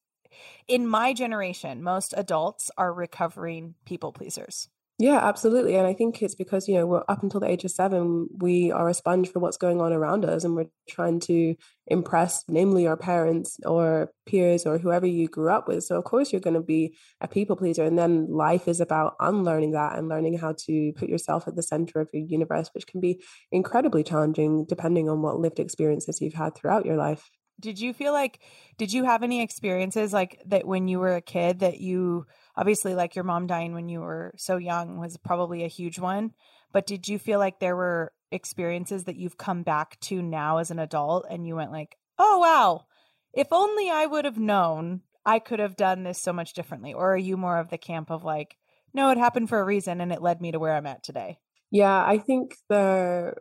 [0.69, 4.69] in my generation, most adults are recovering people pleasers.
[5.01, 5.77] Yeah, absolutely.
[5.77, 8.71] And I think it's because, you know, we're up until the age of seven, we
[8.71, 11.55] are a sponge for what's going on around us and we're trying to
[11.87, 15.85] impress, namely our parents or peers or whoever you grew up with.
[15.85, 17.83] So, of course, you're going to be a people pleaser.
[17.83, 21.63] And then life is about unlearning that and learning how to put yourself at the
[21.63, 26.35] center of your universe, which can be incredibly challenging depending on what lived experiences you've
[26.35, 27.31] had throughout your life.
[27.59, 28.41] Did you feel like,
[28.77, 32.95] did you have any experiences like that when you were a kid that you, obviously
[32.95, 36.33] like your mom dying when you were so young was probably a huge one
[36.73, 40.71] but did you feel like there were experiences that you've come back to now as
[40.71, 42.85] an adult and you went like oh wow
[43.33, 47.13] if only i would have known i could have done this so much differently or
[47.13, 48.57] are you more of the camp of like
[48.95, 51.39] no it happened for a reason and it led me to where i'm at today?
[51.73, 53.35] Yeah i think the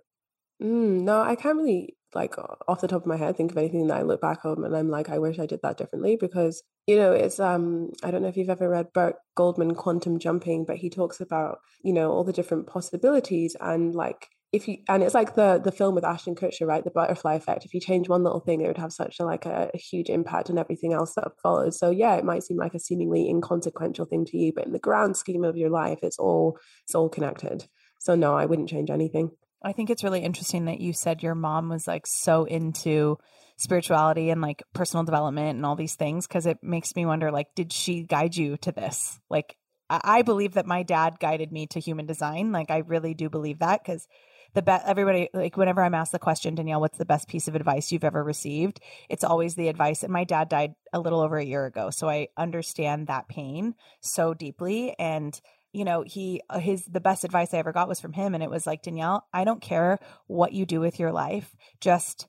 [0.62, 2.36] mm, no i can't really like
[2.68, 4.76] off the top of my head think of anything that I look back on and
[4.76, 8.22] I'm like I wish I did that differently because you know it's um I don't
[8.22, 12.12] know if you've ever read Burt Goldman Quantum Jumping but he talks about you know
[12.12, 16.04] all the different possibilities and like if you and it's like the the film with
[16.04, 16.84] Ashton Kutcher right?
[16.84, 17.66] The butterfly effect.
[17.66, 20.10] If you change one little thing it would have such a like a, a huge
[20.10, 21.78] impact on everything else that follows.
[21.78, 24.80] So yeah it might seem like a seemingly inconsequential thing to you but in the
[24.80, 27.68] grand scheme of your life it's all it's all connected.
[28.00, 29.32] So no, I wouldn't change anything.
[29.62, 33.18] I think it's really interesting that you said your mom was like so into
[33.58, 37.48] spirituality and like personal development and all these things because it makes me wonder like
[37.56, 39.20] did she guide you to this?
[39.30, 39.58] Like
[39.90, 42.52] I, believe that my dad guided me to human design.
[42.52, 44.08] Like i really do believe that because
[44.54, 47.56] the best everybody like whenever i'm asked the question danielle what's the best piece of
[47.56, 48.80] advice you've ever received?
[49.10, 52.10] it's always the advice and my dad died a little over a year ago so
[52.10, 55.40] i understand that pain so deeply and
[55.74, 58.44] you know he uh, his the best advice i ever got was from him and
[58.44, 62.28] it was like danielle i don't care what you do with your life just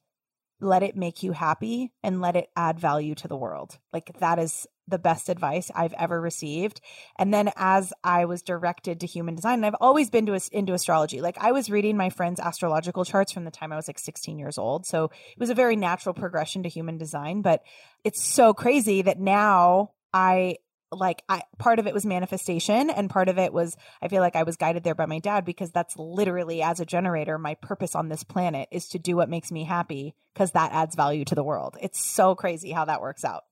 [0.60, 3.78] let it make you happy and let it add value to the world.
[3.92, 6.80] Like that is the best advice I've ever received.
[7.18, 10.74] And then as I was directed to human design, and I've always been to into
[10.74, 11.20] astrology.
[11.20, 14.38] Like I was reading my friends' astrological charts from the time I was like 16
[14.38, 14.86] years old.
[14.86, 17.62] So it was a very natural progression to human design, but
[18.04, 20.56] it's so crazy that now I
[20.92, 24.36] like I part of it was manifestation and part of it was I feel like
[24.36, 27.94] I was guided there by my dad because that's literally as a generator my purpose
[27.94, 31.34] on this planet is to do what makes me happy because that adds value to
[31.34, 31.76] the world.
[31.80, 33.44] It's so crazy how that works out.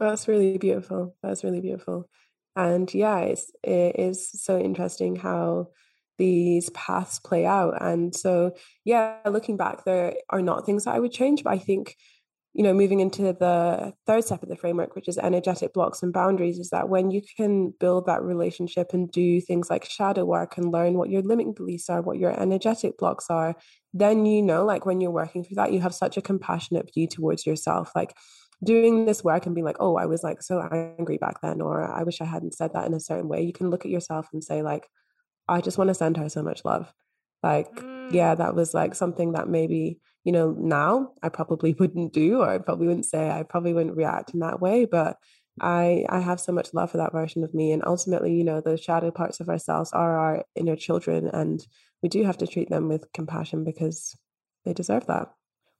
[0.00, 1.16] Oh, that's really beautiful.
[1.22, 2.08] That's really beautiful.
[2.56, 5.68] And yeah, it's it is so interesting how
[6.16, 7.80] these paths play out.
[7.80, 8.54] And so
[8.84, 11.96] yeah, looking back, there are not things that I would change, but I think
[12.54, 16.12] you know, moving into the third step of the framework, which is energetic blocks and
[16.12, 20.56] boundaries, is that when you can build that relationship and do things like shadow work
[20.56, 23.56] and learn what your limiting beliefs are, what your energetic blocks are,
[23.92, 27.08] then you know, like when you're working through that, you have such a compassionate view
[27.08, 27.90] towards yourself.
[27.96, 28.14] Like
[28.62, 31.82] doing this work and being like, oh, I was like so angry back then, or
[31.82, 33.42] I wish I hadn't said that in a certain way.
[33.42, 34.86] You can look at yourself and say, like,
[35.48, 36.92] I just want to send her so much love.
[37.42, 38.12] Like, mm.
[38.12, 42.48] yeah, that was like something that maybe you know, now I probably wouldn't do, or
[42.48, 44.86] I probably wouldn't say, I probably wouldn't react in that way.
[44.86, 45.18] But
[45.60, 47.72] I I have so much love for that version of me.
[47.72, 51.28] And ultimately, you know, the shadow parts of ourselves are our inner children.
[51.28, 51.64] And
[52.02, 54.16] we do have to treat them with compassion because
[54.64, 55.32] they deserve that.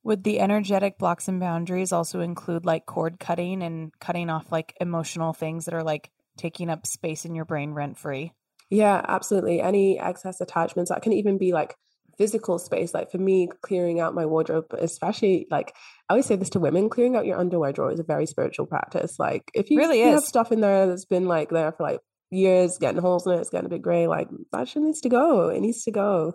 [0.04, 4.74] Would the energetic blocks and boundaries also include like cord cutting and cutting off like
[4.80, 8.33] emotional things that are like taking up space in your brain rent free?
[8.70, 9.61] Yeah, absolutely.
[9.62, 11.74] Any excess attachments that can even be like
[12.16, 15.74] physical space like for me clearing out my wardrobe especially like
[16.09, 18.66] i always say this to women clearing out your underwear drawer is a very spiritual
[18.66, 19.18] practice.
[19.18, 22.00] Like if you really have stuff in there that's been like there for like
[22.31, 25.09] years getting holes in it it's getting a bit gray like that shit needs to
[25.09, 25.48] go.
[25.48, 26.35] It needs to go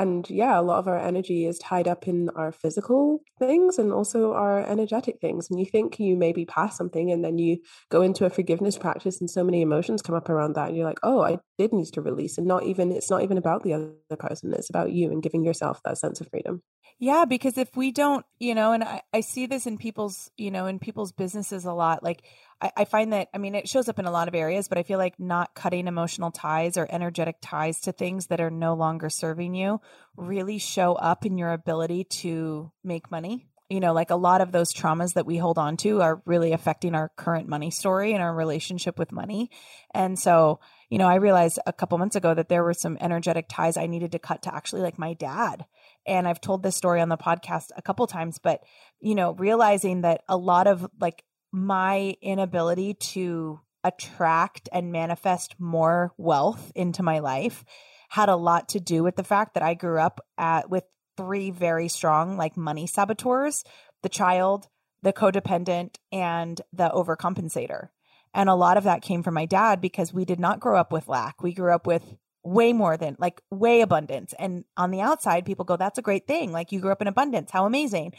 [0.00, 3.92] and yeah a lot of our energy is tied up in our physical things and
[3.92, 7.58] also our energetic things and you think you maybe pass something and then you
[7.90, 10.86] go into a forgiveness practice and so many emotions come up around that and you're
[10.86, 13.74] like oh i did need to release and not even it's not even about the
[13.74, 16.62] other person it's about you and giving yourself that sense of freedom
[17.00, 20.50] yeah, because if we don't, you know, and I, I see this in people's, you
[20.50, 22.02] know, in people's businesses a lot.
[22.02, 22.24] Like
[22.60, 24.78] I, I find that, I mean, it shows up in a lot of areas, but
[24.78, 28.74] I feel like not cutting emotional ties or energetic ties to things that are no
[28.74, 29.80] longer serving you
[30.16, 33.46] really show up in your ability to make money.
[33.70, 36.52] You know, like a lot of those traumas that we hold on to are really
[36.52, 39.50] affecting our current money story and our relationship with money.
[39.92, 43.44] And so, you know, I realized a couple months ago that there were some energetic
[43.46, 45.66] ties I needed to cut to actually like my dad
[46.08, 48.62] and I've told this story on the podcast a couple times, but
[49.00, 56.12] you know, realizing that a lot of like my inability to attract and manifest more
[56.16, 57.64] wealth into my life
[58.10, 60.84] had a lot to do with the fact that I grew up at with
[61.16, 63.64] three very strong like money saboteurs,
[64.02, 64.68] the child,
[65.02, 67.88] the codependent, and the overcompensator.
[68.34, 70.92] And a lot of that came from my dad because we did not grow up
[70.92, 71.42] with lack.
[71.42, 74.34] We grew up with way more than like way abundance.
[74.38, 76.52] And on the outside, people go, that's a great thing.
[76.52, 77.50] Like you grew up in abundance.
[77.50, 78.12] How amazing.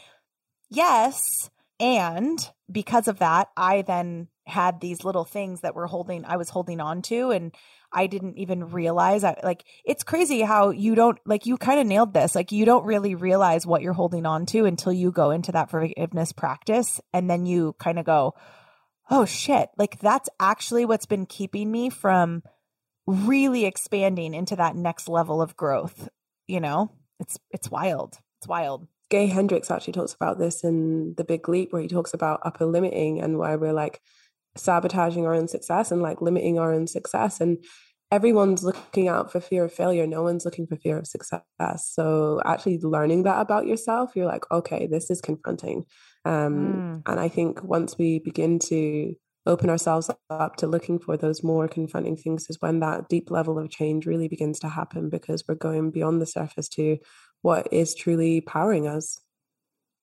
[0.68, 1.50] Yes.
[1.80, 2.38] And
[2.70, 6.80] because of that, I then had these little things that were holding, I was holding
[6.80, 7.30] on to.
[7.30, 7.54] And
[7.92, 11.86] I didn't even realize I, like it's crazy how you don't like you kind of
[11.86, 15.32] nailed this like you don't really realize what you're holding on to until you go
[15.32, 18.34] into that forgiveness practice and then you kind of go
[19.10, 19.70] oh shit.
[19.76, 22.44] Like that's actually what's been keeping me from
[23.06, 26.08] really expanding into that next level of growth
[26.46, 26.90] you know?
[27.20, 28.18] It's it's wild.
[28.38, 32.14] It's wild gay hendricks actually talks about this in the big leap where he talks
[32.14, 34.00] about upper limiting and why we're like
[34.56, 37.40] sabotaging our own success and like limiting our own success.
[37.40, 37.62] And
[38.10, 40.06] everyone's looking out for fear of failure.
[40.06, 41.42] No one's looking for fear of success.
[41.60, 45.84] So actually learning that about yourself you're like okay this is confronting.
[46.26, 47.10] Um, mm.
[47.10, 49.14] and i think once we begin to
[49.46, 53.58] open ourselves up to looking for those more confronting things is when that deep level
[53.58, 56.98] of change really begins to happen because we're going beyond the surface to
[57.42, 59.20] what is truly powering us.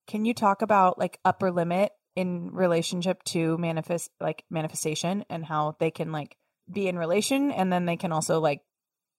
[0.08, 5.76] Can you talk about like upper limit in relationship to manifest like manifestation and how
[5.80, 6.36] they can like
[6.72, 8.62] be in relation and then they can also like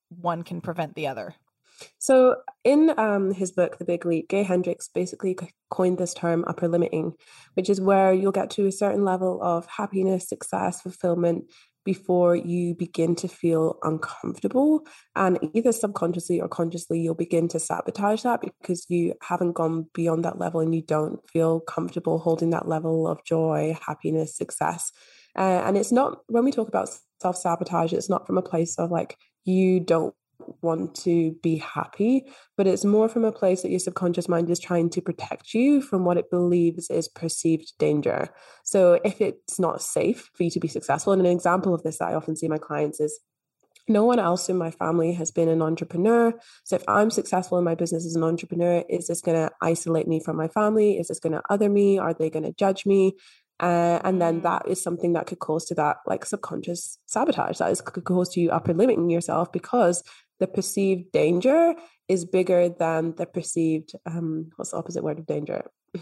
[0.09, 1.35] one can prevent the other?
[1.99, 5.39] So, in um, his book, The Big Leap, Gay Hendricks basically
[5.71, 7.12] coined this term upper limiting,
[7.55, 11.45] which is where you'll get to a certain level of happiness, success, fulfillment
[11.85, 14.87] before you begin to feel uncomfortable.
[15.16, 20.24] And either subconsciously or consciously, you'll begin to sabotage that because you haven't gone beyond
[20.24, 24.93] that level and you don't feel comfortable holding that level of joy, happiness, success.
[25.37, 26.89] Uh, and it's not, when we talk about
[27.20, 30.14] self sabotage, it's not from a place of like, you don't
[30.62, 32.26] want to be happy,
[32.57, 35.80] but it's more from a place that your subconscious mind is trying to protect you
[35.80, 38.28] from what it believes is perceived danger.
[38.64, 41.99] So if it's not safe for you to be successful, and an example of this
[41.99, 43.18] that I often see my clients is
[43.89, 46.34] no one else in my family has been an entrepreneur.
[46.64, 50.07] So if I'm successful in my business as an entrepreneur, is this going to isolate
[50.07, 50.99] me from my family?
[50.99, 51.99] Is this going to other me?
[51.99, 53.14] Are they going to judge me?
[53.61, 54.43] Uh, and then mm.
[54.45, 58.28] that is something that could cause to that like subconscious sabotage that is could cause
[58.28, 60.05] to you upper limiting yourself because
[60.41, 61.74] the perceived danger
[62.09, 65.70] is bigger than the perceived um what's the opposite word of danger?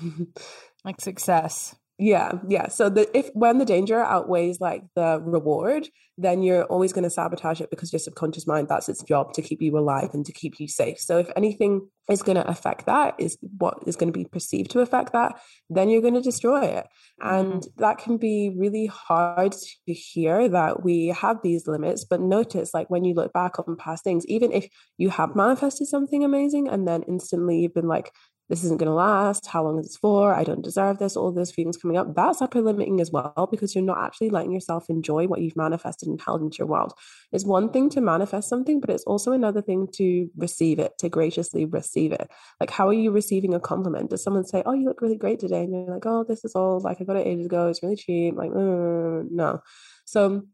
[0.84, 5.88] Like success yeah yeah so the if when the danger outweighs like the reward
[6.18, 9.40] then you're always going to sabotage it because your subconscious mind that's its job to
[9.40, 12.84] keep you alive and to keep you safe so if anything is going to affect
[12.84, 15.40] that is what is going to be perceived to affect that
[15.70, 16.86] then you're going to destroy it
[17.20, 17.80] and mm-hmm.
[17.80, 22.90] that can be really hard to hear that we have these limits but notice like
[22.90, 24.68] when you look back on past things even if
[24.99, 28.12] you have manifested something amazing and then instantly you've been like
[28.49, 29.47] this isn't going to last.
[29.47, 30.32] How long is this for?
[30.32, 31.16] I don't deserve this.
[31.16, 32.14] All those feelings coming up.
[32.14, 36.09] That's upper limiting as well because you're not actually letting yourself enjoy what you've manifested
[36.09, 36.92] and held into your world.
[37.32, 41.09] It's one thing to manifest something, but it's also another thing to receive it, to
[41.09, 42.30] graciously receive it.
[42.61, 44.11] Like, how are you receiving a compliment?
[44.11, 45.64] Does someone say, Oh, you look really great today?
[45.64, 46.84] And you're like, Oh, this is old.
[46.84, 47.68] Like, I got it ages ago.
[47.68, 48.36] It's really cheap.
[48.36, 49.61] Like, mm, no.
[50.05, 50.44] So,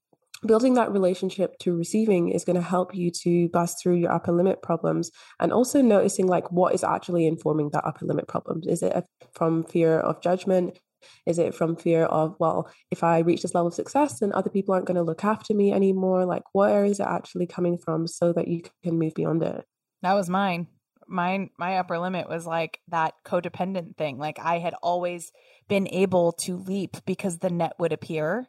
[0.47, 4.33] building that relationship to receiving is going to help you to bust through your upper
[4.33, 8.83] limit problems and also noticing like what is actually informing that upper limit problems is
[8.83, 10.79] it from fear of judgment?
[11.27, 14.51] Is it from fear of well if i reach this level of success then other
[14.51, 16.25] people aren't going to look after me anymore?
[16.25, 19.65] Like where is it actually coming from so that you can move beyond it?
[20.03, 20.69] That was mine.
[21.09, 24.19] Mine my upper limit was like that codependent thing.
[24.19, 25.33] Like i had always
[25.69, 28.49] been able to leap because the net would appear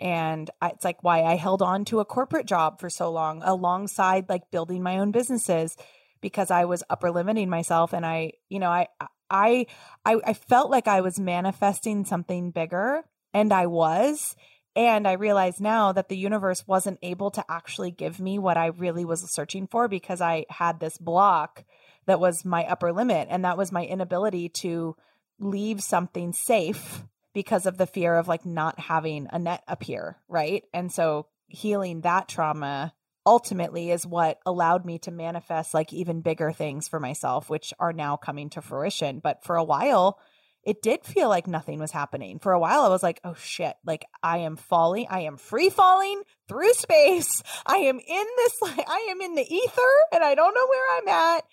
[0.00, 3.42] and I, it's like why I held on to a corporate job for so long
[3.44, 5.76] alongside like building my own businesses
[6.20, 7.92] because I was upper limiting myself.
[7.92, 8.88] And I, you know, I
[9.30, 9.66] I
[10.04, 13.02] I, I felt like I was manifesting something bigger
[13.34, 14.34] and I was.
[14.76, 18.66] And I realize now that the universe wasn't able to actually give me what I
[18.66, 21.64] really was searching for because I had this block
[22.06, 23.28] that was my upper limit.
[23.30, 24.96] And that was my inability to
[25.40, 27.02] leave something safe
[27.34, 30.64] because of the fear of like not having a net appear, right?
[30.72, 32.92] And so healing that trauma
[33.26, 37.92] ultimately is what allowed me to manifest like even bigger things for myself, which are
[37.92, 39.20] now coming to fruition.
[39.20, 40.18] But for a while,
[40.62, 42.38] it did feel like nothing was happening.
[42.38, 45.70] For a while, I was like, oh shit, like I am falling, I am free
[45.70, 47.42] falling through space.
[47.64, 50.98] I am in this, like, I am in the ether and I don't know where
[50.98, 51.44] I'm at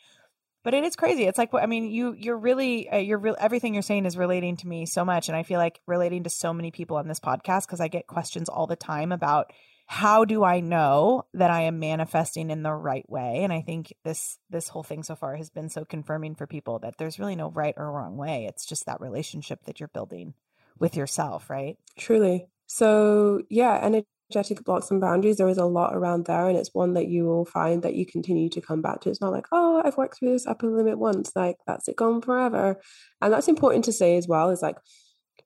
[0.67, 1.23] but it is crazy.
[1.23, 3.37] It's like I mean, you you're really uh, you're real.
[3.39, 6.29] Everything you're saying is relating to me so much, and I feel like relating to
[6.29, 9.53] so many people on this podcast because I get questions all the time about
[9.85, 13.45] how do I know that I am manifesting in the right way?
[13.45, 16.79] And I think this this whole thing so far has been so confirming for people
[16.79, 18.45] that there's really no right or wrong way.
[18.49, 20.33] It's just that relationship that you're building
[20.77, 21.77] with yourself, right?
[21.97, 22.49] Truly.
[22.65, 26.57] So yeah, and it energetic blocks and boundaries, there is a lot around there, and
[26.57, 29.09] it's one that you will find that you continue to come back to.
[29.09, 32.21] It's not like, oh, I've worked through this upper limit once, like that's it gone
[32.21, 32.79] forever.
[33.21, 34.77] And that's important to say as well, is like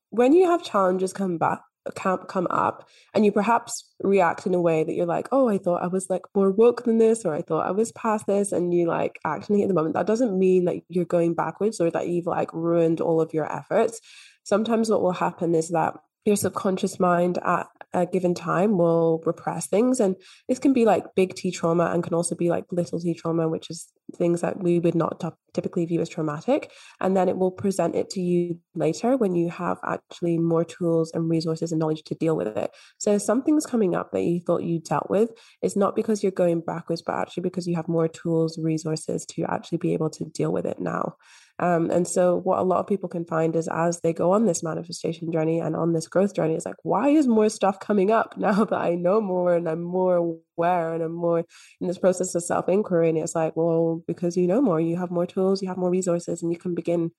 [0.09, 1.61] when you have challenges come back
[1.95, 5.81] come up and you perhaps react in a way that you're like oh i thought
[5.81, 8.71] i was like more woke than this or i thought i was past this and
[8.71, 12.07] you like acting at the moment that doesn't mean that you're going backwards or that
[12.07, 13.99] you've like ruined all of your efforts
[14.43, 15.95] sometimes what will happen is that
[16.25, 19.99] your subconscious mind at a given time will repress things.
[19.99, 20.15] And
[20.47, 23.49] this can be like big T trauma and can also be like little t trauma,
[23.49, 26.71] which is things that we would not typically view as traumatic.
[26.99, 31.11] And then it will present it to you later when you have actually more tools
[31.13, 32.71] and resources and knowledge to deal with it.
[32.97, 36.61] So something's coming up that you thought you dealt with is not because you're going
[36.61, 40.51] backwards, but actually because you have more tools, resources to actually be able to deal
[40.51, 41.15] with it now.
[41.59, 44.45] Um, and so, what a lot of people can find is as they go on
[44.45, 48.11] this manifestation journey and on this growth journey, it's like, why is more stuff coming
[48.11, 51.43] up now that I know more and I'm more aware and I'm more
[51.79, 53.09] in this process of self inquiry?
[53.09, 55.91] And it's like, well, because you know more, you have more tools, you have more
[55.91, 57.11] resources, and you can begin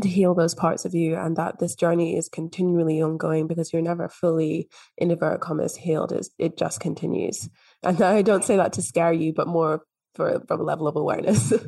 [0.00, 3.82] to heal those parts of you and that this journey is continually ongoing because you're
[3.82, 7.48] never fully in inverted commas healed it's, it just continues
[7.82, 9.82] and i don't say that to scare you but more
[10.14, 11.52] for, from a level of awareness.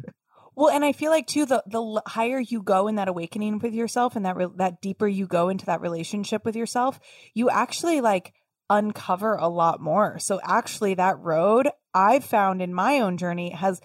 [0.54, 3.74] Well, and I feel like too the the higher you go in that awakening with
[3.74, 7.00] yourself and that re- that deeper you go into that relationship with yourself,
[7.34, 8.34] you actually like
[8.68, 10.18] uncover a lot more.
[10.18, 13.80] So actually that road I've found in my own journey has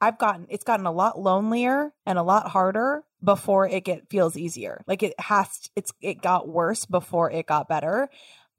[0.00, 4.36] I've gotten it's gotten a lot lonelier and a lot harder before it get feels
[4.36, 4.82] easier.
[4.86, 8.08] Like it has it's it got worse before it got better.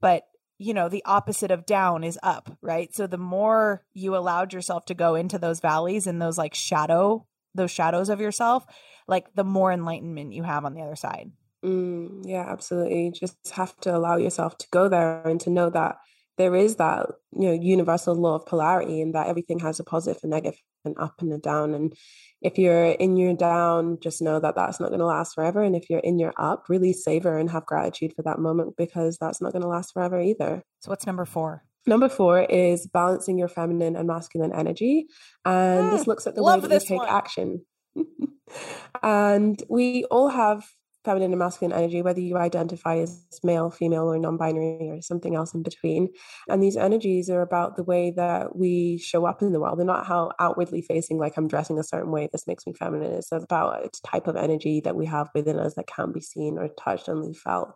[0.00, 0.24] But
[0.58, 2.94] you know, the opposite of down is up, right?
[2.94, 7.26] So the more you allowed yourself to go into those valleys and those like shadow
[7.54, 8.64] those shadows of yourself,
[9.06, 11.30] like the more enlightenment you have on the other side.
[11.64, 13.10] Mm, yeah, absolutely.
[13.10, 15.96] Just have to allow yourself to go there and to know that
[16.36, 20.20] there is that you know universal law of polarity and that everything has a positive
[20.22, 21.94] and negative and up and a down and
[22.42, 25.76] if you're in your down just know that that's not going to last forever and
[25.76, 29.40] if you're in your up really savor and have gratitude for that moment because that's
[29.40, 33.48] not going to last forever either so what's number four Number four is balancing your
[33.48, 35.06] feminine and masculine energy.
[35.44, 37.08] And mm, this looks at the way that you take one.
[37.08, 37.64] action.
[39.02, 40.64] and we all have
[41.04, 45.34] feminine and masculine energy, whether you identify as male, female, or non binary, or something
[45.34, 46.08] else in between.
[46.48, 49.78] And these energies are about the way that we show up in the world.
[49.78, 53.12] They're not how outwardly facing, like I'm dressing a certain way, this makes me feminine.
[53.12, 56.58] It's about a type of energy that we have within us that can be seen
[56.58, 57.74] or touched and felt.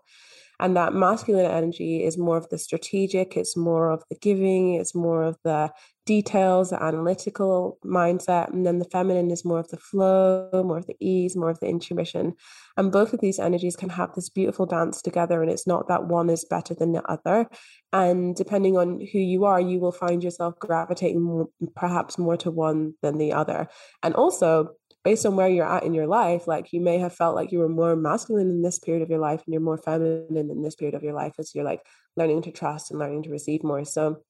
[0.61, 4.95] And that masculine energy is more of the strategic, it's more of the giving, it's
[4.95, 5.71] more of the
[6.05, 8.53] details, the analytical mindset.
[8.53, 11.61] And then the feminine is more of the flow, more of the ease, more of
[11.61, 12.35] the intuition.
[12.77, 15.43] And both of these energies can have this beautiful dance together.
[15.43, 17.47] And it's not that one is better than the other.
[17.93, 21.47] And depending on who you are, you will find yourself gravitating
[21.77, 23.69] perhaps more to one than the other.
[24.03, 24.71] And also,
[25.09, 27.59] based on where you're at in your life, like you may have felt like you
[27.59, 30.75] were more masculine in this period of your life and you're more feminine in this
[30.75, 31.81] period of your life as you're like
[32.15, 33.87] learning to trust and learning to receive more.
[33.87, 34.23] So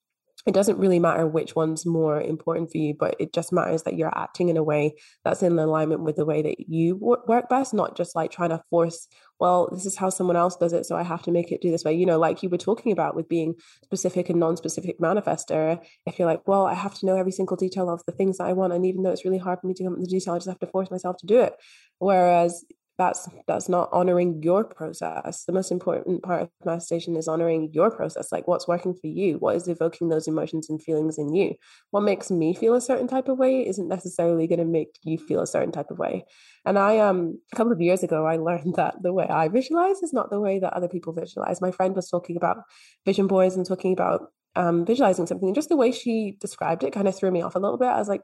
[0.49, 3.99] it doesn't really matter which one's more important for you, but it just matters that
[3.99, 7.74] you're acting in a way that's in alignment with the way that you work best,
[7.74, 10.96] not just like trying to force, well, this is how someone else does it, so
[10.96, 11.92] I have to make it do this way.
[11.92, 16.18] You know, like you were talking about with being specific and non specific manifester, if
[16.18, 18.55] you're like, well, I have to know every single detail of the things that I
[18.55, 20.38] want, and even though it's really hard for me to come with the detail, I
[20.38, 21.53] just have to force myself to do it.
[21.99, 22.64] Whereas
[22.99, 25.44] that's that's not honoring your process.
[25.44, 29.36] The most important part of manifestation is honoring your process like what's working for you?
[29.38, 31.55] What is evoking those emotions and feelings in you?
[31.92, 35.16] What makes me feel a certain type of way isn't necessarily going to make you
[35.16, 36.24] feel a certain type of way.
[36.66, 40.03] And i um a couple of years ago i learned that the way i visualize
[40.03, 41.61] is not the way that other people visualize.
[41.61, 42.59] My friend was talking about
[43.07, 46.92] vision boards and talking about um, visualizing something and just the way she described it
[46.92, 47.86] kind of threw me off a little bit.
[47.86, 48.22] I was like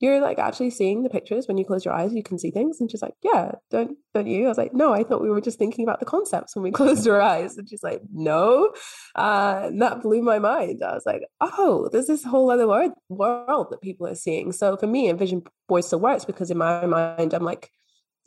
[0.00, 2.80] you're like actually seeing the pictures when you close your eyes you can see things.
[2.80, 4.46] And she's like yeah don't don't you?
[4.46, 6.70] I was like no i thought we were just thinking about the concepts when we
[6.80, 7.56] closed our eyes.
[7.56, 8.72] And she's like no.
[9.14, 10.82] Uh, and that blew my mind.
[10.82, 14.52] I was like oh there's this whole other world, world that people are seeing.
[14.52, 17.70] So for me envision board still works because in my mind i'm like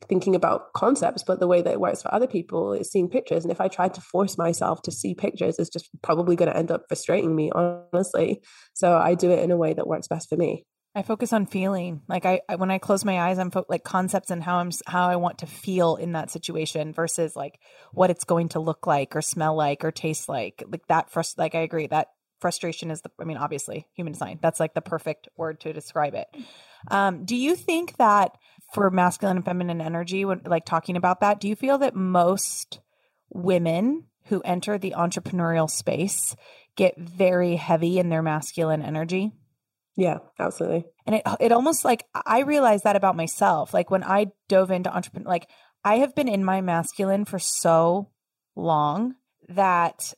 [0.07, 3.43] thinking about concepts but the way that it works for other people is seeing pictures.
[3.43, 6.57] And if i tried to force myself to see pictures it's just probably going to
[6.57, 8.41] end up frustrating me honestly.
[8.74, 10.65] So i do it in a way that works best for me
[10.95, 12.01] I focus on feeling.
[12.07, 14.69] Like I, I when I close my eyes, I'm fo- like concepts and how I'm
[14.85, 17.59] how I want to feel in that situation versus like
[17.91, 20.63] what it's going to look like or smell like or taste like.
[20.67, 24.37] Like that frust- like I agree that frustration is the I mean obviously human design.
[24.41, 26.27] That's like the perfect word to describe it.
[26.91, 28.37] Um, do you think that
[28.73, 32.81] for masculine and feminine energy when like talking about that, do you feel that most
[33.29, 36.35] women who enter the entrepreneurial space
[36.75, 39.31] get very heavy in their masculine energy?
[39.95, 40.85] Yeah, absolutely.
[41.05, 43.73] And it it almost like I realized that about myself.
[43.73, 45.49] Like when I dove into entrepreneur, like
[45.83, 48.09] I have been in my masculine for so
[48.55, 49.15] long
[49.49, 50.13] that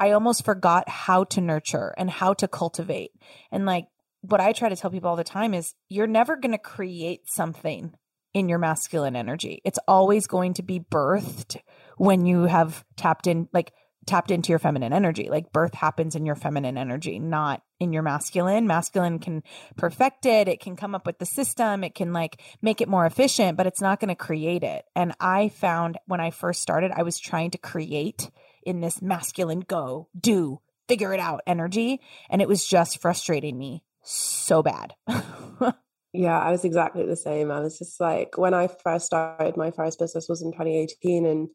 [0.00, 3.10] I almost forgot how to nurture and how to cultivate.
[3.50, 3.86] And like
[4.22, 7.22] what I try to tell people all the time is you're never going to create
[7.26, 7.92] something
[8.34, 9.60] in your masculine energy.
[9.64, 11.58] It's always going to be birthed
[11.96, 13.72] when you have tapped in like
[14.08, 15.28] tapped into your feminine energy.
[15.30, 18.66] Like birth happens in your feminine energy, not in your masculine.
[18.66, 19.42] Masculine can
[19.76, 20.48] perfect it.
[20.48, 21.84] It can come up with the system.
[21.84, 24.84] It can like make it more efficient, but it's not going to create it.
[24.96, 28.30] And I found when I first started, I was trying to create
[28.64, 32.00] in this masculine go, do, figure it out energy.
[32.30, 34.94] And it was just frustrating me so bad.
[36.12, 37.50] yeah, I was exactly the same.
[37.50, 41.26] I was just like, when I first started, my first business was in 2018.
[41.26, 41.48] And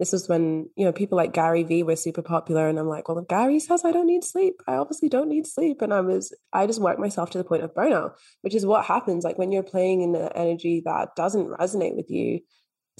[0.00, 3.08] this was when you know people like Gary Vee were super popular, and I'm like,
[3.08, 6.00] well, if Gary says I don't need sleep, I obviously don't need sleep, and I
[6.00, 9.38] was I just worked myself to the point of burnout, which is what happens like
[9.38, 12.40] when you're playing in the energy that doesn't resonate with you.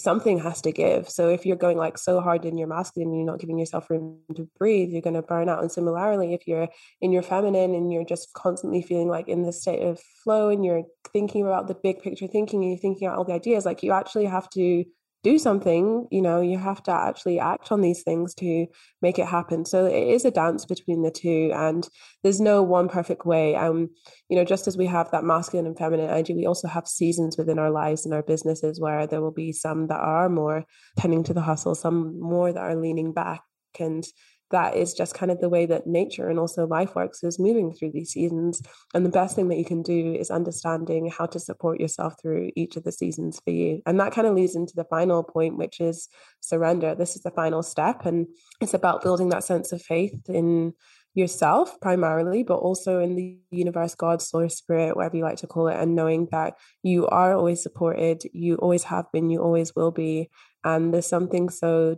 [0.00, 1.08] something has to give.
[1.08, 4.20] So if you're going like so hard in your masculine you're not giving yourself room
[4.34, 5.60] to breathe, you're going to burn out.
[5.60, 6.68] And similarly, if you're
[7.00, 10.64] in your feminine and you're just constantly feeling like in this state of flow and
[10.64, 13.82] you're thinking about the big picture thinking and you're thinking about all the ideas, like
[13.82, 14.84] you actually have to
[15.22, 18.66] do something you know you have to actually act on these things to
[19.02, 19.64] make it happen.
[19.64, 21.88] So it is a dance between the two and
[22.22, 23.54] there's no one perfect way.
[23.54, 23.90] Um
[24.28, 27.36] you know just as we have that masculine and feminine energy we also have seasons
[27.36, 30.64] within our lives and our businesses where there will be some that are more
[30.96, 33.42] tending to the hustle some more that are leaning back
[33.78, 34.04] and
[34.50, 37.72] that is just kind of the way that nature and also life works is moving
[37.72, 38.62] through these seasons.
[38.94, 42.50] And the best thing that you can do is understanding how to support yourself through
[42.56, 43.82] each of the seasons for you.
[43.86, 46.08] And that kind of leads into the final point which is
[46.40, 46.94] surrender.
[46.94, 48.26] This is the final step and
[48.60, 50.74] it's about building that sense of faith in
[51.14, 55.66] yourself primarily but also in the universe god source spirit whatever you like to call
[55.66, 59.90] it and knowing that you are always supported you always have been you always will
[59.90, 60.30] be.
[60.64, 61.96] And there's something so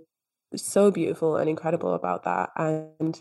[0.57, 2.51] so beautiful and incredible about that.
[2.57, 3.21] And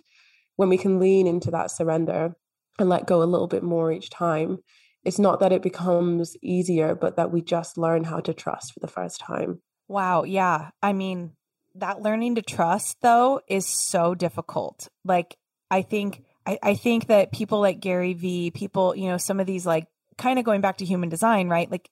[0.55, 2.35] when we can lean into that surrender
[2.79, 4.59] and let go a little bit more each time,
[5.03, 8.79] it's not that it becomes easier, but that we just learn how to trust for
[8.79, 9.61] the first time.
[9.87, 10.23] Wow.
[10.23, 10.69] Yeah.
[10.81, 11.33] I mean,
[11.75, 14.87] that learning to trust though is so difficult.
[15.03, 15.37] Like,
[15.69, 16.23] I think.
[16.43, 19.85] I, I think that people like Gary Vee, people, you know, some of these like
[20.17, 21.69] kind of going back to human design, right?
[21.69, 21.87] Like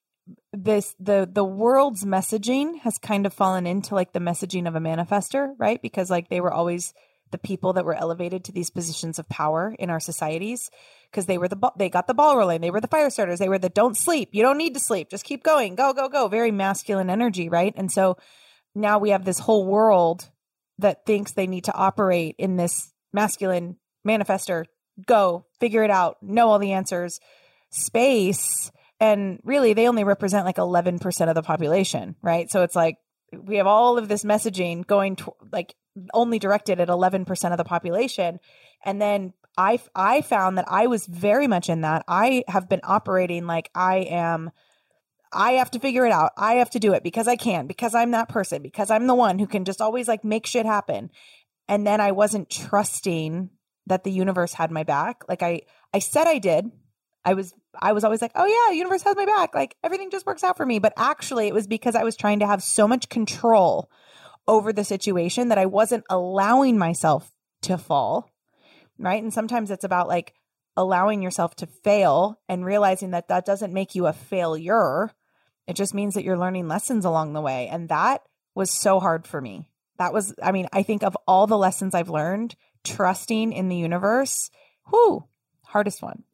[0.53, 4.79] this the the world's messaging has kind of fallen into like the messaging of a
[4.79, 5.81] manifester, right?
[5.81, 6.93] Because like they were always
[7.31, 10.69] the people that were elevated to these positions of power in our societies
[11.11, 12.61] because they were the they got the ball rolling.
[12.61, 13.39] They were the fire starters.
[13.39, 14.29] They were the don't sleep.
[14.31, 15.09] You don't need to sleep.
[15.09, 15.75] Just keep going.
[15.75, 16.27] Go go go.
[16.27, 17.73] Very masculine energy right?
[17.75, 18.17] And so
[18.75, 20.29] now we have this whole world
[20.79, 23.77] that thinks they need to operate in this masculine
[24.07, 24.65] manifester.
[25.05, 26.17] Go figure it out.
[26.21, 27.19] Know all the answers.
[27.69, 32.97] Space and really they only represent like 11% of the population right so it's like
[33.33, 35.75] we have all of this messaging going to, like
[36.13, 38.39] only directed at 11% of the population
[38.83, 42.81] and then i i found that i was very much in that i have been
[42.83, 44.51] operating like i am
[45.31, 46.31] I have to figure it out.
[46.37, 49.15] I have to do it because I can, because I'm that person, because I'm the
[49.15, 51.11] one who can just always like make shit happen.
[51.67, 53.49] And then I wasn't trusting
[53.85, 55.23] that the universe had my back.
[55.27, 55.61] Like I
[55.93, 56.71] I said I did.
[57.29, 59.53] I was I was always like, "Oh yeah, the universe has my back.
[59.53, 62.39] Like everything just works out for me." But actually, it was because I was trying
[62.39, 63.91] to have so much control
[64.47, 68.31] over the situation that I wasn't allowing myself to fall.
[68.97, 69.21] Right?
[69.21, 70.33] And sometimes it's about like
[70.75, 75.11] allowing yourself to fail and realizing that that doesn't make you a failure.
[75.67, 77.67] It just means that you're learning lessons along the way.
[77.67, 78.23] And that
[78.55, 79.69] was so hard for me.
[79.99, 83.75] That was I mean, I think of all the lessons I've learned, trusting in the
[83.75, 84.49] universe,
[84.91, 85.25] whoo,
[85.65, 86.23] hardest one.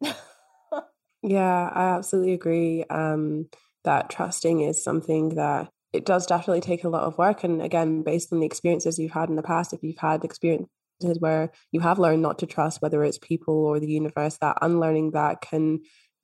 [1.26, 3.48] Yeah, I absolutely agree um,
[3.82, 7.42] that trusting is something that it does definitely take a lot of work.
[7.42, 10.68] And again, based on the experiences you've had in the past, if you've had experiences
[11.18, 15.12] where you have learned not to trust, whether it's people or the universe, that unlearning
[15.12, 15.80] that can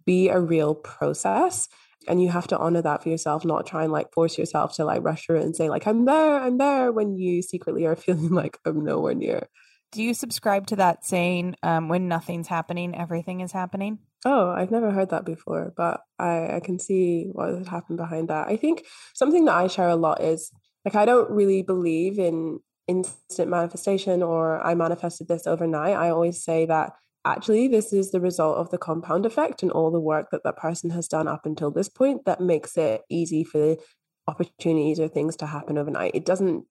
[0.07, 1.68] be a real process.
[2.07, 4.84] And you have to honor that for yourself, not try and like force yourself to
[4.84, 7.96] like rush through it and say, like, I'm there, I'm there, when you secretly are
[7.96, 9.48] feeling like I'm nowhere near.
[9.90, 13.98] Do you subscribe to that saying, um, when nothing's happening, everything is happening?
[14.25, 18.29] Oh, I've never heard that before, but I, I can see what has happened behind
[18.29, 18.47] that.
[18.49, 20.53] I think something that I share a lot is
[20.85, 25.97] like, I don't really believe in instant manifestation or I manifested this overnight.
[25.97, 26.93] I always say that
[27.25, 30.57] actually this is the result of the compound effect and all the work that that
[30.57, 33.79] person has done up until this point that makes it easy for the
[34.29, 36.14] opportunities or things to happen overnight.
[36.14, 36.64] It doesn't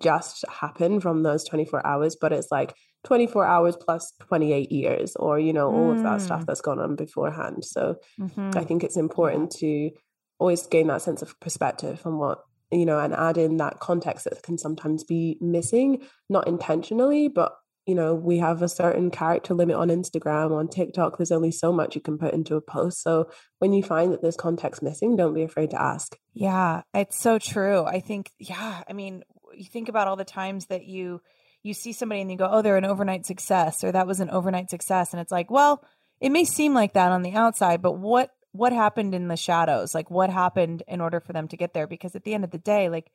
[0.00, 2.74] just happen from those 24 hours, but it's like
[3.08, 5.96] 24 hours plus 28 years or, you know, all mm.
[5.96, 6.46] of that stuff mm.
[6.46, 7.64] that's gone on beforehand.
[7.64, 8.50] So mm-hmm.
[8.54, 9.90] I think it's important to
[10.38, 12.40] always gain that sense of perspective on what,
[12.70, 17.56] you know, and add in that context that can sometimes be missing, not intentionally, but
[17.86, 21.16] you know, we have a certain character limit on Instagram, on TikTok.
[21.16, 23.02] There's only so much you can put into a post.
[23.02, 23.30] So
[23.60, 26.14] when you find that there's context missing, don't be afraid to ask.
[26.34, 27.84] Yeah, it's so true.
[27.84, 29.22] I think, yeah, I mean,
[29.54, 31.22] you think about all the times that you
[31.68, 34.30] you see somebody and you go, "Oh, they're an overnight success," or "That was an
[34.30, 35.84] overnight success," and it's like, well,
[36.20, 39.94] it may seem like that on the outside, but what what happened in the shadows?
[39.94, 41.86] Like, what happened in order for them to get there?
[41.86, 43.10] Because at the end of the day, like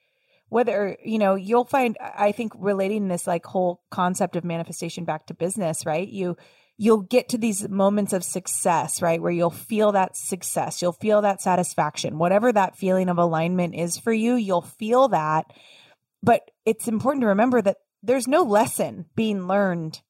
[0.49, 5.25] whether you know you'll find i think relating this like whole concept of manifestation back
[5.25, 6.07] to business right?
[6.07, 6.37] You
[6.77, 9.21] you'll get to these moments of success right?
[9.21, 10.81] Where you'll feel that success.
[10.81, 12.17] You'll feel that satisfaction.
[12.17, 15.45] Whatever that feeling of alignment is for you you'll feel that.
[16.21, 20.01] But it's important to remember that there's no lesson being learned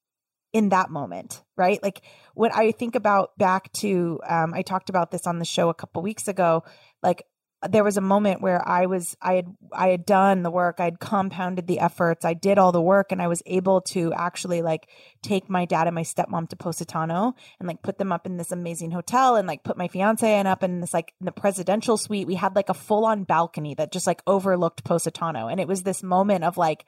[0.52, 1.82] in that moment, right?
[1.82, 2.02] Like
[2.36, 5.74] when I think about back to, um, I talked about this on the show a
[5.74, 6.64] couple weeks ago.
[7.02, 7.26] Like
[7.70, 11.00] there was a moment where I was I had I had done the work, I'd
[11.00, 14.90] compounded the efforts, I did all the work and I was able to actually like
[15.22, 18.52] take my dad and my stepmom to Positano and like put them up in this
[18.52, 21.98] amazing hotel and like put my fiance and up in this like in the presidential
[21.98, 22.28] suite.
[22.28, 26.04] We had like a full-on balcony that just like overlooked Positano and it was this
[26.04, 26.86] moment of like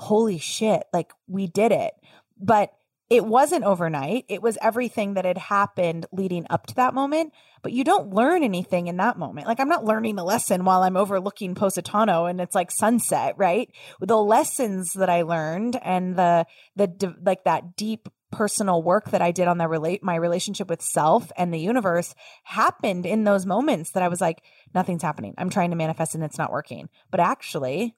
[0.00, 1.92] holy shit, like we did it.
[2.40, 2.72] But
[3.10, 4.24] it wasn't overnight.
[4.28, 7.34] It was everything that had happened leading up to that moment.
[7.60, 9.46] But you don't learn anything in that moment.
[9.46, 13.68] Like I'm not learning a lesson while I'm overlooking Positano and it's like sunset, right?
[14.00, 16.46] The lessons that I learned and the
[16.76, 20.80] the like that deep personal work that I did on the relate my relationship with
[20.80, 24.42] self and the universe happened in those moments that I was like,
[24.72, 25.34] nothing's happening.
[25.36, 26.88] I'm trying to manifest and it's not working.
[27.10, 27.96] But actually,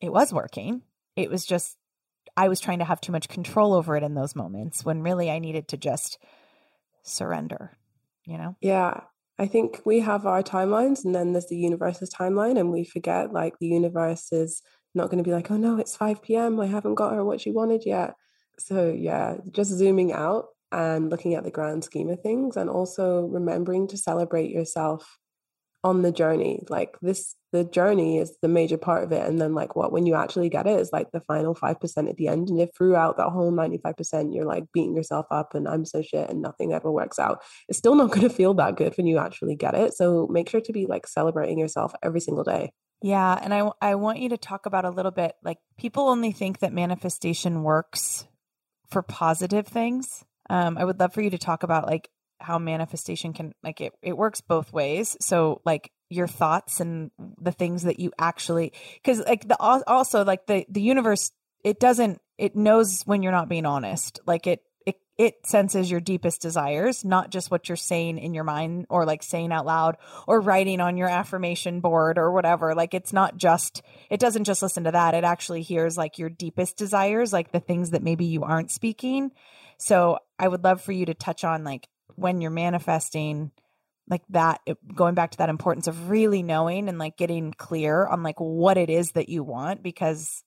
[0.00, 0.82] it was working.
[1.16, 1.76] It was just
[2.36, 5.30] I was trying to have too much control over it in those moments when really
[5.30, 6.18] I needed to just
[7.02, 7.72] surrender,
[8.24, 8.56] you know?
[8.60, 9.00] Yeah.
[9.38, 13.32] I think we have our timelines and then there's the universe's timeline and we forget
[13.32, 14.62] like the universe is
[14.94, 16.58] not going to be like, oh no, it's 5 p.m.
[16.58, 18.14] I haven't got her what she wanted yet.
[18.58, 23.20] So yeah, just zooming out and looking at the grand scheme of things and also
[23.26, 25.18] remembering to celebrate yourself
[25.84, 29.54] on the journey like this the journey is the major part of it and then
[29.54, 32.48] like what when you actually get it is like the final 5% at the end
[32.48, 36.28] and if throughout that whole 95% you're like beating yourself up and i'm so shit
[36.28, 37.42] and nothing ever works out.
[37.68, 40.48] It's still not going to feel that good when you actually get it so make
[40.48, 42.72] sure to be like celebrating yourself every single day.
[43.02, 46.32] Yeah and i i want you to talk about a little bit like people only
[46.32, 48.26] think that manifestation works
[48.90, 50.24] for positive things.
[50.48, 53.92] Um, I would love for you to talk about like how manifestation can like it,
[54.02, 55.16] it works both ways.
[55.20, 60.46] So like your thoughts and the things that you actually because like the also like
[60.46, 61.32] the the universe
[61.64, 64.20] it doesn't it knows when you're not being honest.
[64.26, 68.44] Like it it it senses your deepest desires not just what you're saying in your
[68.44, 69.96] mind or like saying out loud
[70.28, 72.74] or writing on your affirmation board or whatever.
[72.74, 75.14] Like it's not just it doesn't just listen to that.
[75.14, 79.32] It actually hears like your deepest desires like the things that maybe you aren't speaking.
[79.78, 83.50] So i would love for you to touch on like when you're manifesting
[84.08, 84.60] like that
[84.94, 88.76] going back to that importance of really knowing and like getting clear on like what
[88.76, 90.42] it is that you want because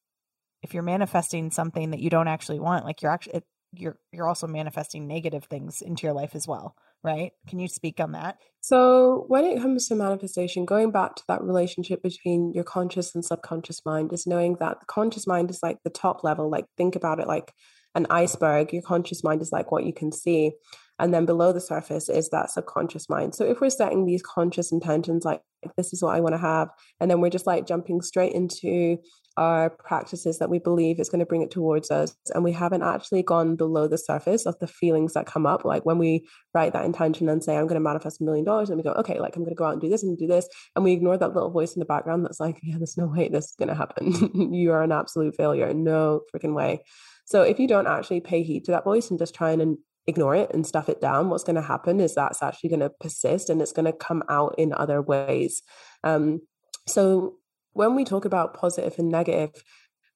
[0.62, 3.44] if you're manifesting something that you don't actually want like you're actually it,
[3.74, 7.32] you're you're also manifesting negative things into your life as well right?
[7.48, 8.38] Can you speak on that?
[8.62, 13.24] So when it comes to manifestation going back to that relationship between your conscious and
[13.24, 16.96] subconscious mind is knowing that the conscious mind is like the top level like think
[16.96, 17.54] about it like
[17.96, 18.74] an iceberg.
[18.74, 20.52] Your conscious mind is like what you can see
[21.00, 23.34] and then below the surface is that subconscious mind.
[23.34, 25.42] So if we're setting these conscious intentions, like
[25.78, 26.70] this is what I want to have,
[27.00, 28.98] and then we're just like jumping straight into
[29.38, 32.84] our practices that we believe is going to bring it towards us, and we haven't
[32.84, 36.74] actually gone below the surface of the feelings that come up, like when we write
[36.74, 39.20] that intention and say, I'm going to manifest a million dollars, and we go, okay,
[39.20, 41.18] like I'm going to go out and do this and do this, and we ignore
[41.18, 43.70] that little voice in the background that's like, yeah, there's no way this is going
[43.70, 44.54] to happen.
[44.54, 45.74] you are an absolute failure.
[45.74, 46.84] No freaking way.
[47.26, 49.78] So if you don't actually pay heed to that voice and just try and
[50.08, 52.90] ignore it and stuff it down, what's going to happen is that's actually going to
[52.90, 55.62] persist and it's going to come out in other ways.
[56.04, 56.42] Um,
[56.88, 57.36] so
[57.74, 59.64] when we talk about positive and negative,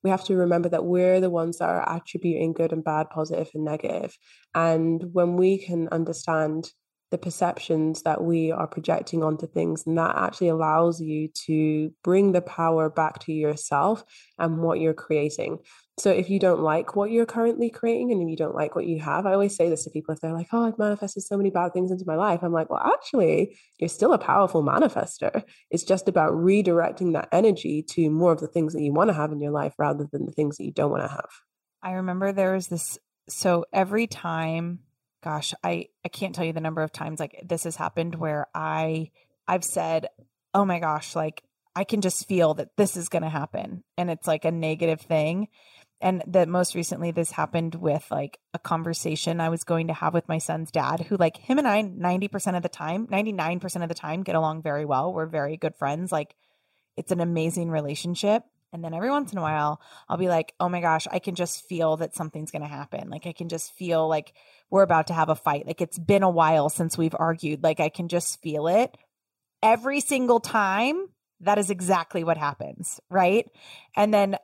[0.03, 3.49] we have to remember that we're the ones that are attributing good and bad, positive
[3.53, 4.17] and negative.
[4.53, 6.71] And when we can understand
[7.13, 12.31] the perceptions that we are projecting onto things, and that actually allows you to bring
[12.31, 14.03] the power back to yourself
[14.39, 15.59] and what you're creating.
[15.99, 18.99] So if you don't like what you're currently creating and you don't like what you
[18.99, 21.51] have, I always say this to people if they're like, oh, I've manifested so many
[21.51, 22.39] bad things into my life.
[22.41, 25.43] I'm like, well, actually, you're still a powerful manifester.
[25.69, 29.13] It's just about redirecting that energy to more of the things that you want to
[29.13, 31.29] have in your life rather than the things that you don't want to have.
[31.83, 32.97] I remember there was this
[33.29, 34.79] so every time
[35.23, 38.47] gosh, I I can't tell you the number of times like this has happened where
[38.53, 39.11] I
[39.47, 40.07] I've said,
[40.53, 41.43] "Oh my gosh, like
[41.75, 45.01] I can just feel that this is going to happen." And it's like a negative
[45.01, 45.47] thing
[46.03, 50.13] and that most recently this happened with like a conversation I was going to have
[50.13, 53.87] with my son's dad, who like him and I 90% of the time, 99% of
[53.87, 55.13] the time get along very well.
[55.13, 56.11] We're very good friends.
[56.11, 56.35] Like
[56.97, 58.43] it's an amazing relationship.
[58.73, 59.79] And then every once in a while,
[60.09, 63.09] I'll be like, oh my gosh, I can just feel that something's going to happen.
[63.09, 64.33] Like I can just feel like
[64.69, 65.65] we're about to have a fight.
[65.65, 67.63] Like it's been a while since we've argued.
[67.63, 68.97] Like I can just feel it.
[69.61, 71.07] Every single time,
[71.39, 72.99] that is exactly what happens.
[73.09, 73.47] Right.
[73.95, 74.35] And then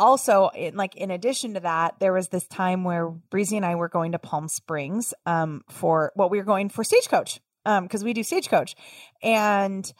[0.00, 3.74] also in, like in addition to that there was this time where breezy and i
[3.74, 8.04] were going to palm springs um for well we were going for stagecoach um because
[8.04, 8.74] we do stagecoach.
[9.22, 9.90] And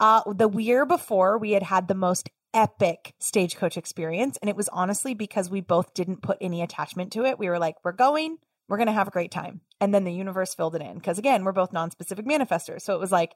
[0.00, 4.38] uh the year before we had had the most epic stagecoach experience.
[4.40, 7.38] And it was honestly because we both didn't put any attachment to it.
[7.38, 8.38] We were like we're going.
[8.68, 9.62] We're going to have a great time.
[9.80, 12.82] And then the universe filled it in because again we're both non-specific manifestors.
[12.82, 13.34] So it was like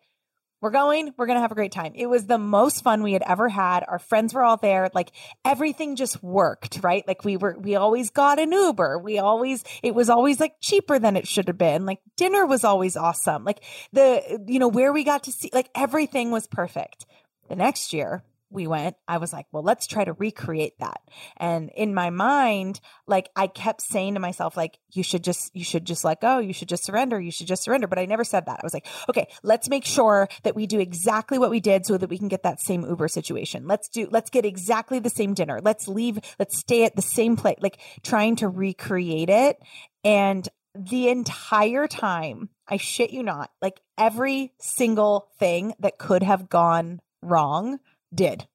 [0.62, 1.92] we're going, we're going to have a great time.
[1.96, 3.84] It was the most fun we had ever had.
[3.86, 4.88] Our friends were all there.
[4.94, 5.10] Like
[5.44, 7.06] everything just worked, right?
[7.06, 8.98] Like we were, we always got an Uber.
[8.98, 11.84] We always, it was always like cheaper than it should have been.
[11.84, 13.44] Like dinner was always awesome.
[13.44, 17.06] Like the, you know, where we got to see, like everything was perfect.
[17.48, 21.00] The next year, we went, I was like, well, let's try to recreate that.
[21.36, 25.64] And in my mind, like I kept saying to myself, like, you should just, you
[25.64, 26.38] should just let go.
[26.38, 27.20] You should just surrender.
[27.20, 27.86] You should just surrender.
[27.86, 28.60] But I never said that.
[28.60, 31.96] I was like, okay, let's make sure that we do exactly what we did so
[31.96, 33.66] that we can get that same Uber situation.
[33.66, 35.60] Let's do, let's get exactly the same dinner.
[35.62, 39.56] Let's leave, let's stay at the same place, like trying to recreate it.
[40.04, 46.48] And the entire time, I shit you not, like every single thing that could have
[46.48, 47.78] gone wrong
[48.14, 48.46] did.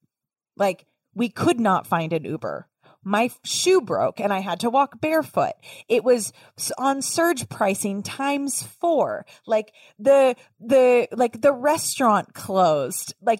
[0.56, 2.68] Like we could not find an Uber.
[3.04, 5.54] My shoe broke and I had to walk barefoot.
[5.88, 6.34] It was
[6.78, 9.26] on surge pricing times 4.
[9.46, 13.14] Like the the like the restaurant closed.
[13.22, 13.40] Like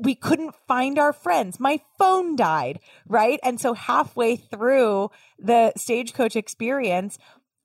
[0.00, 1.58] we couldn't find our friends.
[1.58, 3.40] My phone died, right?
[3.42, 7.18] And so halfway through the stagecoach experience,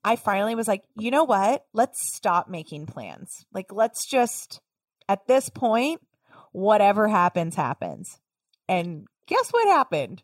[0.04, 1.64] I finally was like, you know what?
[1.72, 3.46] Let's stop making plans.
[3.52, 4.60] Like, let's just,
[5.08, 6.00] at this point,
[6.52, 8.18] whatever happens, happens.
[8.68, 10.22] And guess what happened?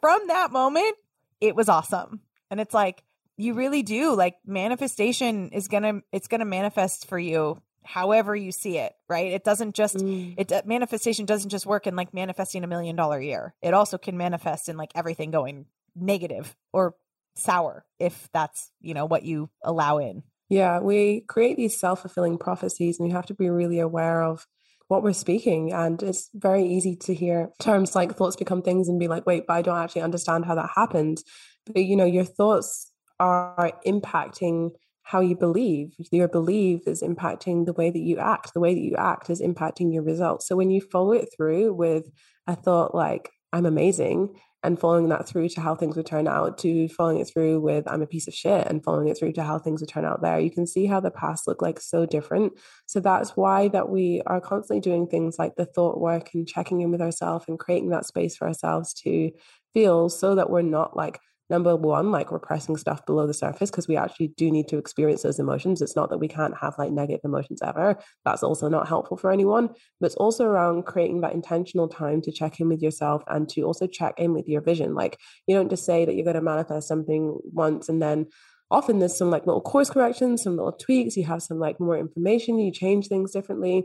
[0.00, 0.96] From that moment,
[1.40, 2.20] it was awesome.
[2.50, 3.02] And it's like,
[3.36, 8.50] you really do like manifestation is going to, it's to manifest for you however you
[8.50, 9.32] see it, right?
[9.32, 10.34] It doesn't just, mm.
[10.38, 13.54] it, uh, manifestation doesn't just work in like manifesting a million dollar year.
[13.60, 16.94] It also can manifest in like everything going negative or
[17.34, 20.22] sour if that's, you know, what you allow in.
[20.48, 24.46] Yeah, we create these self fulfilling prophecies, and you have to be really aware of
[24.88, 25.72] what we're speaking.
[25.72, 29.44] And it's very easy to hear terms like thoughts become things and be like, wait,
[29.46, 31.24] but I don't actually understand how that happens.
[31.66, 34.70] But, you know, your thoughts are impacting
[35.02, 35.94] how you believe.
[36.10, 38.54] Your belief is impacting the way that you act.
[38.54, 40.46] The way that you act is impacting your results.
[40.48, 42.10] So when you follow it through with
[42.46, 44.34] a thought like, I'm amazing,
[44.64, 47.86] and following that through to how things would turn out to following it through with
[47.86, 50.22] I'm a piece of shit and following it through to how things would turn out
[50.22, 50.40] there.
[50.40, 52.54] You can see how the past look like so different.
[52.86, 56.80] So that's why that we are constantly doing things like the thought work and checking
[56.80, 59.30] in with ourselves and creating that space for ourselves to
[59.74, 63.88] feel so that we're not like number one, like repressing stuff below the surface because
[63.88, 65.82] we actually do need to experience those emotions.
[65.82, 67.98] It's not that we can't have like negative emotions ever.
[68.24, 69.68] That's also not helpful for anyone.
[70.00, 73.62] But it's also around creating that intentional time to check in with yourself and to
[73.62, 74.94] also check in with your vision.
[74.94, 78.26] Like you don't just say that you're going to manifest something once and then
[78.70, 81.98] often there's some like little course corrections, some little tweaks, you have some like more
[81.98, 83.84] information, you change things differently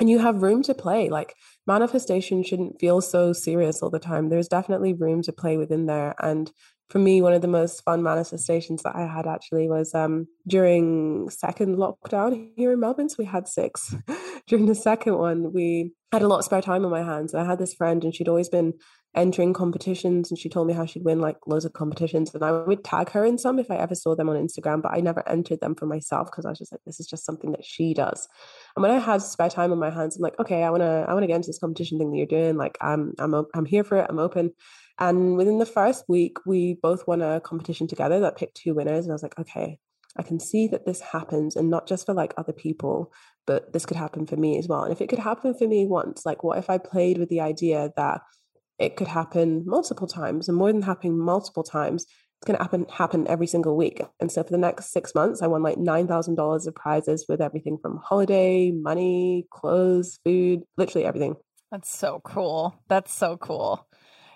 [0.00, 1.08] and you have room to play.
[1.08, 1.34] Like
[1.66, 4.28] manifestation shouldn't feel so serious all the time.
[4.28, 6.14] There's definitely room to play within there.
[6.18, 6.50] And
[6.90, 11.30] for me, one of the most fun manifestations that I had actually was um, during
[11.30, 13.08] second lockdown here in Melbourne.
[13.08, 13.94] So we had six.
[14.46, 17.32] during the second one, we had a lot of spare time on my hands.
[17.32, 18.74] And I had this friend, and she'd always been
[19.14, 22.34] entering competitions, and she told me how she'd win like loads of competitions.
[22.34, 24.92] And I would tag her in some if I ever saw them on Instagram, but
[24.92, 27.52] I never entered them for myself because I was just like, this is just something
[27.52, 28.28] that she does.
[28.76, 31.14] And when I had spare time on my hands, I'm like, okay, I wanna, I
[31.14, 32.56] wanna get into this competition thing that you're doing.
[32.56, 34.06] Like, I'm, I'm, I'm here for it.
[34.08, 34.52] I'm open.
[34.98, 39.04] And within the first week, we both won a competition together that picked two winners.
[39.04, 39.78] And I was like, okay,
[40.16, 43.12] I can see that this happens and not just for like other people,
[43.46, 44.82] but this could happen for me as well.
[44.82, 47.40] And if it could happen for me once, like what if I played with the
[47.40, 48.20] idea that
[48.78, 52.86] it could happen multiple times and more than happening multiple times, it's going to happen
[52.90, 54.00] happen every single week.
[54.18, 57.26] And so for the next six months, I won like nine thousand dollars of prizes
[57.28, 61.36] with everything from holiday, money, clothes, food, literally everything.
[61.70, 62.74] That's so cool.
[62.88, 63.86] That's so cool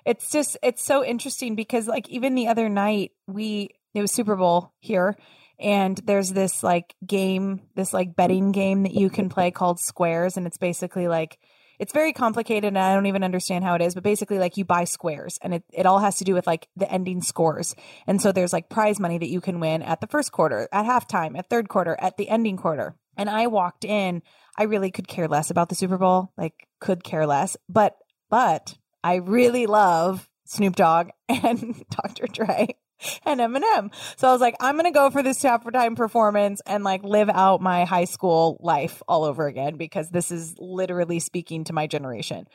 [0.05, 4.37] it's just it's so interesting because like even the other night we it was Super
[4.37, 5.17] Bowl here
[5.59, 10.37] and there's this like game this like betting game that you can play called squares
[10.37, 11.39] and it's basically like
[11.79, 14.65] it's very complicated and I don't even understand how it is, but basically like you
[14.65, 17.75] buy squares and it, it all has to do with like the ending scores.
[18.07, 20.87] And so there's like prize money that you can win at the first quarter, at
[20.87, 22.97] halftime, at third quarter, at the ending quarter.
[23.17, 24.23] And I walked in,
[24.57, 27.57] I really could care less about the Super Bowl, like could care less.
[27.69, 27.97] But
[28.31, 32.27] but I really love Snoop Dogg and Dr.
[32.27, 32.69] Dre
[33.25, 33.93] and Eminem.
[34.17, 36.85] So I was like, I'm going to go for this Tap for Time performance and
[36.85, 41.65] like live out my high school life all over again because this is literally speaking
[41.65, 42.47] to my generation.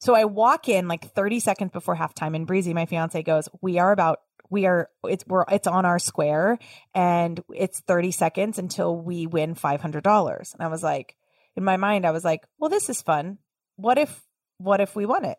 [0.00, 3.78] So I walk in like 30 seconds before halftime and Breezy, my fiance goes, we
[3.78, 4.20] are about
[4.50, 6.58] we are it's we're it's on our square
[6.94, 10.54] and it's 30 seconds until we win $500.
[10.54, 11.16] And I was like
[11.56, 13.38] in my mind I was like, well this is fun.
[13.76, 14.22] What if
[14.58, 15.38] what if we won it?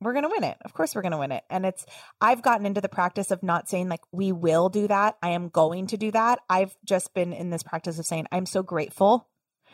[0.00, 0.56] We're going to win it.
[0.64, 1.44] Of course we're going to win it.
[1.50, 1.84] And it's
[2.20, 5.16] I've gotten into the practice of not saying like we will do that.
[5.22, 6.40] I am going to do that.
[6.48, 9.28] I've just been in this practice of saying I'm so grateful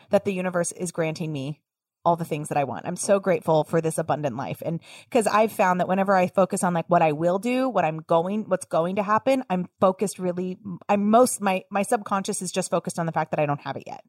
[0.09, 1.61] that the universe is granting me
[2.07, 2.85] all the things that I want.
[2.85, 4.63] I'm so grateful for this abundant life.
[4.65, 7.83] And because I've found that whenever I focus on like what I will do, what
[7.83, 10.57] I'm going, what's going to happen, I'm focused really,
[10.87, 13.75] I'm most, my, my subconscious is just focused on the fact that I don't have
[13.75, 14.05] it yet.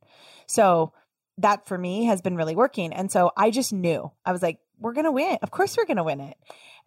[0.46, 0.92] So
[1.38, 2.92] that for me has been really working.
[2.92, 5.38] And so I just knew I was like, we're going to win.
[5.42, 6.36] Of course we're going to win it.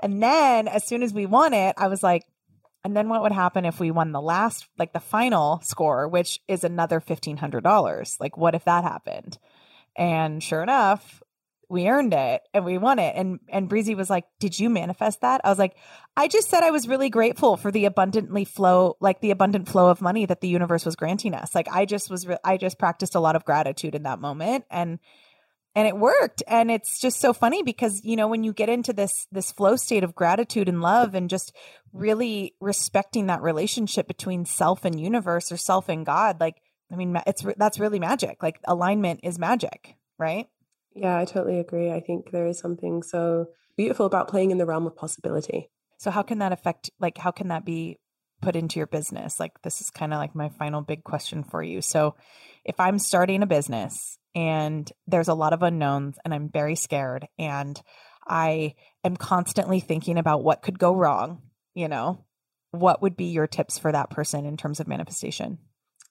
[0.01, 2.25] And then as soon as we won it, I was like,
[2.83, 6.39] and then what would happen if we won the last, like the final score, which
[6.47, 8.19] is another $1,500?
[8.19, 9.37] Like, what if that happened?
[9.95, 11.21] And sure enough,
[11.71, 13.15] we earned it and we won it.
[13.15, 15.77] And and Breezy was like, "Did you manifest that?" I was like,
[16.17, 19.89] "I just said I was really grateful for the abundantly flow, like the abundant flow
[19.89, 21.55] of money that the universe was granting us.
[21.55, 24.65] Like I just was, re- I just practiced a lot of gratitude in that moment,
[24.69, 24.99] and
[25.75, 26.43] and it worked.
[26.47, 29.75] And it's just so funny because you know when you get into this this flow
[29.75, 31.55] state of gratitude and love, and just
[31.93, 36.61] really respecting that relationship between self and universe or self and God, like
[36.91, 38.43] I mean, it's that's really magic.
[38.43, 40.47] Like alignment is magic, right?
[40.93, 41.91] Yeah, I totally agree.
[41.91, 43.47] I think there is something so
[43.77, 45.69] beautiful about playing in the realm of possibility.
[45.97, 47.97] So how can that affect like how can that be
[48.41, 49.39] put into your business?
[49.39, 51.81] Like this is kind of like my final big question for you.
[51.81, 52.15] So
[52.65, 57.27] if I'm starting a business and there's a lot of unknowns and I'm very scared
[57.37, 57.81] and
[58.27, 61.41] I am constantly thinking about what could go wrong,
[61.73, 62.25] you know,
[62.71, 65.57] what would be your tips for that person in terms of manifestation?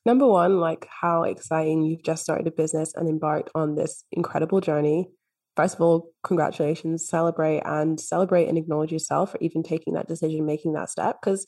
[0.04, 4.60] Number one, like how exciting you've just started a business and embarked on this incredible
[4.60, 5.10] journey.
[5.56, 10.46] First of all, congratulations, celebrate and celebrate and acknowledge yourself for even taking that decision,
[10.46, 11.18] making that step.
[11.20, 11.46] Because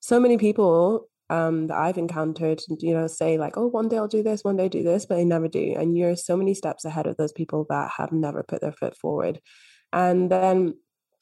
[0.00, 4.08] so many people um, that I've encountered, you know, say like, oh, one day I'll
[4.08, 5.74] do this, one day I'll do this, but they never do.
[5.76, 8.96] And you're so many steps ahead of those people that have never put their foot
[8.96, 9.40] forward.
[9.92, 10.74] And then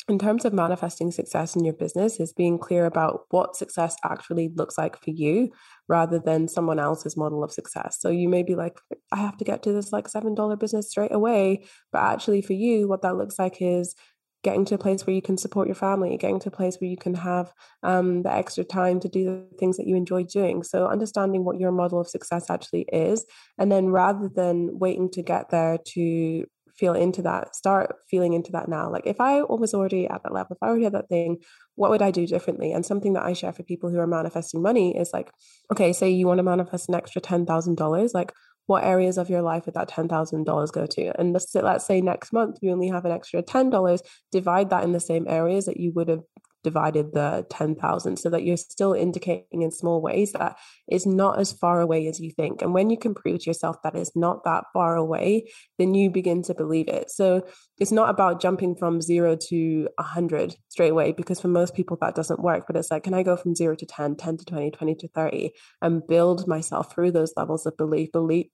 [0.09, 4.50] in terms of manifesting success in your business is being clear about what success actually
[4.57, 5.50] looks like for you
[5.88, 8.80] rather than someone else's model of success so you may be like
[9.12, 12.53] i have to get to this like seven dollar business straight away but actually for
[12.53, 13.94] you what that looks like is
[14.43, 16.90] getting to a place where you can support your family getting to a place where
[16.90, 20.62] you can have um, the extra time to do the things that you enjoy doing
[20.62, 23.24] so understanding what your model of success actually is
[23.59, 28.53] and then rather than waiting to get there to feel into that, start feeling into
[28.53, 28.90] that now.
[28.90, 31.38] Like if I was already at that level, if I already had that thing,
[31.74, 32.72] what would I do differently?
[32.72, 35.30] And something that I share for people who are manifesting money is like,
[35.70, 38.32] okay, say you want to manifest an extra $10,000, like
[38.67, 41.21] what areas of your life would that $10,000 go to?
[41.21, 44.01] And let's, let's say next month you only have an extra $10,
[44.31, 46.23] divide that in the same areas that you would have
[46.63, 50.59] divided the 10,000 so that you're still indicating in small ways that
[50.89, 52.63] it's not as far away as you think.
[52.63, 56.11] And when you can prove to yourself that it's not that far away, then you
[56.11, 57.11] begin to believe it.
[57.11, 57.47] So
[57.79, 62.15] it's not about jumping from zero to 100 straight away, because for most people that
[62.15, 62.65] doesn't work.
[62.67, 65.09] But it's like, can I go from zero to 10, 10 to 20, 20 to
[65.09, 65.51] 30,
[65.81, 68.47] and build myself through those levels of belief, belief,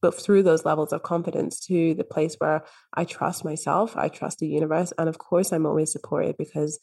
[0.00, 2.64] but through those levels of confidence to the place where
[2.94, 4.92] I trust myself, I trust the universe.
[4.98, 6.78] And of course, I'm always supported because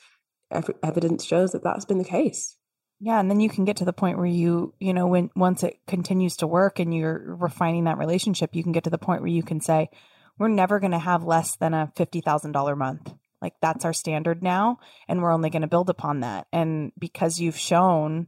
[0.84, 2.58] evidence shows that that's been the case.
[3.00, 5.64] Yeah, and then you can get to the point where you, you know, when once
[5.64, 9.22] it continues to work and you're refining that relationship, you can get to the point
[9.22, 9.90] where you can say,
[10.40, 13.14] we're never going to have less than a $50,000 month.
[13.42, 14.80] Like that's our standard now,
[15.10, 16.48] and we're only going to build upon that.
[16.54, 18.28] And because you've shown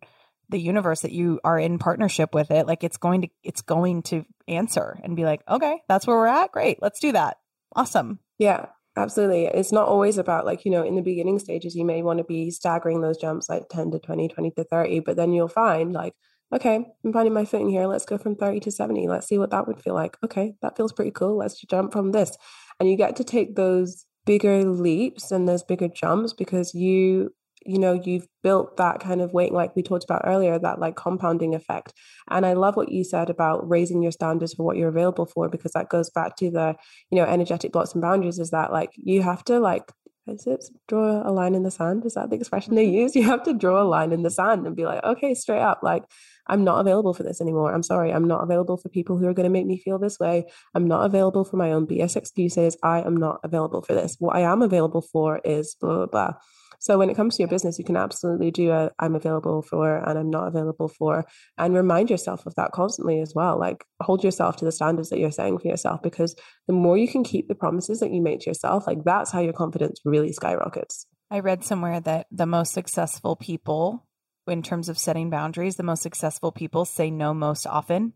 [0.50, 4.04] the universe that you are in partnership with it, like it's going to it's going
[4.04, 6.52] to answer and be like, "Okay, that's where we're at.
[6.52, 6.82] Great.
[6.82, 7.38] Let's do that."
[7.74, 8.20] Awesome.
[8.38, 8.66] Yeah.
[8.98, 9.46] Absolutely.
[9.48, 12.24] It's not always about like, you know, in the beginning stages, you may want to
[12.24, 15.92] be staggering those jumps like 10 to 20, 20 to 30, but then you'll find
[15.92, 16.14] like,
[16.54, 17.88] okay, I'm finding my footing here.
[17.88, 19.08] Let's go from 30 to 70.
[19.10, 20.16] Let's see what that would feel like.
[20.24, 21.38] Okay, that feels pretty cool.
[21.38, 22.38] Let's jump from this.
[22.80, 27.34] And you get to take those bigger leaps and those bigger jumps because you
[27.66, 30.96] you know you've built that kind of weight like we talked about earlier that like
[30.96, 31.94] compounding effect
[32.30, 35.50] and i love what you said about raising your standards for what you're available for
[35.50, 36.76] because that goes back to the
[37.10, 39.92] you know energetic blocks and boundaries is that like you have to like
[40.28, 42.96] is it draw a line in the sand is that the expression they mm-hmm.
[42.96, 45.62] use you have to draw a line in the sand and be like okay straight
[45.62, 46.04] up like
[46.48, 47.74] I'm not available for this anymore.
[47.74, 48.14] I'm sorry.
[48.14, 50.46] I'm not available for people who are going to make me feel this way.
[50.76, 52.78] I'm not available for my own BS excuses.
[52.84, 54.16] I am not available for this.
[54.20, 56.34] What I am available for is blah, blah, blah.
[56.80, 59.98] So when it comes to your business, you can absolutely do a I'm available for
[59.98, 61.26] and I'm not available for
[61.58, 63.60] and remind yourself of that constantly as well.
[63.60, 66.36] Like hold yourself to the standards that you're setting for yourself because
[66.68, 69.42] the more you can keep the promises that you make to yourself, like that's how
[69.42, 71.08] your confidence really skyrockets.
[71.32, 74.06] I read somewhere that the most successful people
[74.48, 78.14] in terms of setting boundaries, the most successful people say no most often.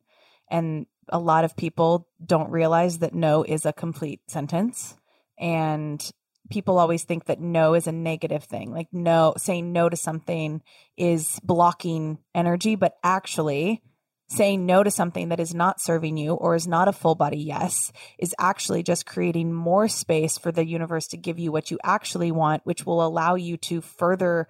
[0.49, 4.95] And a lot of people don't realize that no is a complete sentence.
[5.39, 6.07] And
[6.49, 8.71] people always think that no is a negative thing.
[8.71, 10.61] Like no, saying no to something
[10.97, 13.81] is blocking energy, but actually
[14.29, 17.39] saying no to something that is not serving you or is not a full body
[17.39, 21.79] yes is actually just creating more space for the universe to give you what you
[21.83, 24.47] actually want, which will allow you to further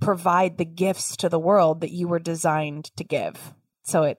[0.00, 3.54] provide the gifts to the world that you were designed to give.
[3.84, 4.18] So it,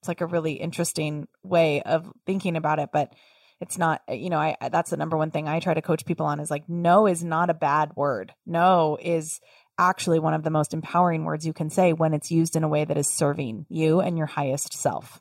[0.00, 3.12] it's like a really interesting way of thinking about it, but
[3.60, 6.26] it's not you know I that's the number one thing I try to coach people
[6.26, 8.34] on is like no is not a bad word.
[8.44, 9.40] No is
[9.78, 12.68] actually one of the most empowering words you can say when it's used in a
[12.68, 15.20] way that is serving you and your highest self.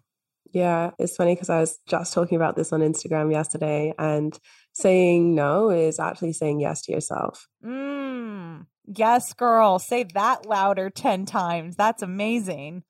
[0.56, 4.40] Yeah, it's funny because I was just talking about this on Instagram yesterday, and
[4.72, 7.50] saying no is actually saying yes to yourself.
[7.62, 9.80] Mm, yes, girl.
[9.80, 11.76] Say that louder 10 times.
[11.76, 12.84] That's amazing.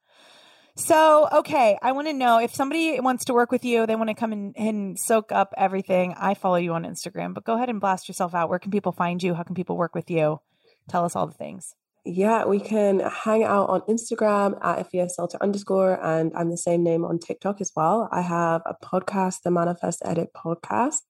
[0.78, 4.10] So, okay, I want to know if somebody wants to work with you, they want
[4.10, 6.14] to come in and soak up everything.
[6.18, 8.50] I follow you on Instagram, but go ahead and blast yourself out.
[8.50, 9.34] Where can people find you?
[9.34, 10.42] How can people work with you?
[10.90, 11.74] Tell us all the things.
[12.04, 17.06] Yeah, we can hang out on Instagram at Salter underscore, and I'm the same name
[17.06, 18.10] on TikTok as well.
[18.12, 21.02] I have a podcast, the Manifest Edit podcast.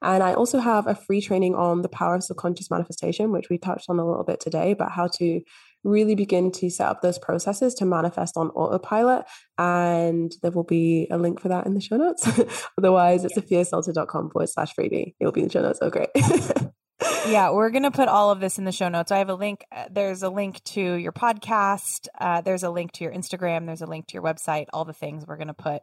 [0.00, 3.58] And I also have a free training on the power of subconscious manifestation, which we
[3.58, 5.42] touched on a little bit today, about how to
[5.84, 9.24] really begin to set up those processes to manifest on autopilot.
[9.58, 12.26] And there will be a link for that in the show notes.
[12.78, 15.14] Otherwise, it's afiasalter.com forward slash freebie.
[15.18, 15.80] It will be in the show notes.
[15.82, 16.10] Oh, great.
[17.26, 19.10] yeah, we're going to put all of this in the show notes.
[19.10, 19.64] I have a link.
[19.72, 22.08] Uh, there's a link to your podcast.
[22.18, 23.66] Uh, there's a link to your Instagram.
[23.66, 24.66] There's a link to your website.
[24.72, 25.82] All the things we're going to put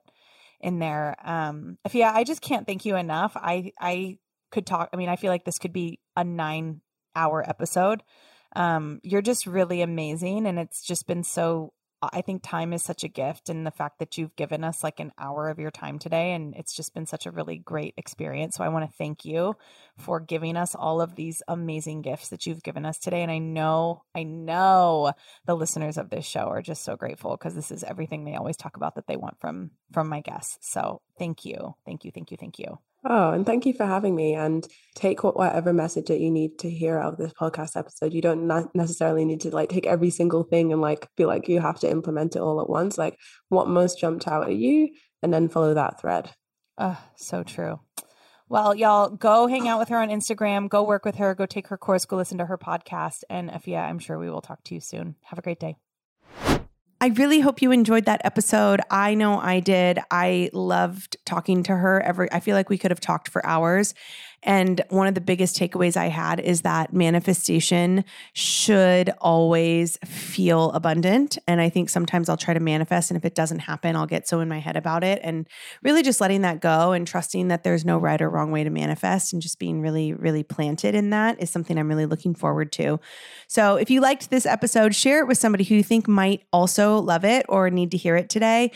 [0.61, 1.15] in there.
[1.23, 3.33] Um, if yeah, I just can't thank you enough.
[3.35, 4.17] I I
[4.51, 4.89] could talk.
[4.93, 6.81] I mean, I feel like this could be a nine
[7.15, 8.03] hour episode.
[8.55, 13.03] Um, you're just really amazing, and it's just been so I think time is such
[13.03, 15.99] a gift and the fact that you've given us like an hour of your time
[15.99, 18.55] today and it's just been such a really great experience.
[18.55, 19.55] So I want to thank you
[19.97, 23.39] for giving us all of these amazing gifts that you've given us today and I
[23.39, 25.11] know I know
[25.45, 28.57] the listeners of this show are just so grateful because this is everything they always
[28.57, 30.57] talk about that they want from from my guests.
[30.61, 31.75] So thank you.
[31.85, 32.11] Thank you.
[32.11, 32.37] Thank you.
[32.37, 32.79] Thank you.
[33.05, 34.35] Oh, and thank you for having me.
[34.35, 38.13] And take whatever message that you need to hear out of this podcast episode.
[38.13, 41.61] You don't necessarily need to like take every single thing and like feel like you
[41.61, 42.97] have to implement it all at once.
[42.97, 44.89] Like what most jumped out at you,
[45.23, 46.31] and then follow that thread.
[46.77, 47.79] Oh, so true.
[48.49, 51.67] Well, y'all go hang out with her on Instagram, go work with her, go take
[51.67, 53.23] her course, go listen to her podcast.
[53.29, 55.15] And yeah, I'm sure we will talk to you soon.
[55.25, 55.75] Have a great day.
[57.01, 58.81] I really hope you enjoyed that episode.
[58.91, 59.99] I know I did.
[60.11, 63.93] I loved talking to her every I feel like we could have talked for hours.
[64.43, 71.37] And one of the biggest takeaways I had is that manifestation should always feel abundant.
[71.47, 74.27] And I think sometimes I'll try to manifest, and if it doesn't happen, I'll get
[74.27, 75.19] so in my head about it.
[75.23, 75.47] And
[75.83, 78.69] really just letting that go and trusting that there's no right or wrong way to
[78.69, 82.71] manifest and just being really, really planted in that is something I'm really looking forward
[82.73, 82.99] to.
[83.47, 86.99] So if you liked this episode, share it with somebody who you think might also
[86.99, 88.71] love it or need to hear it today.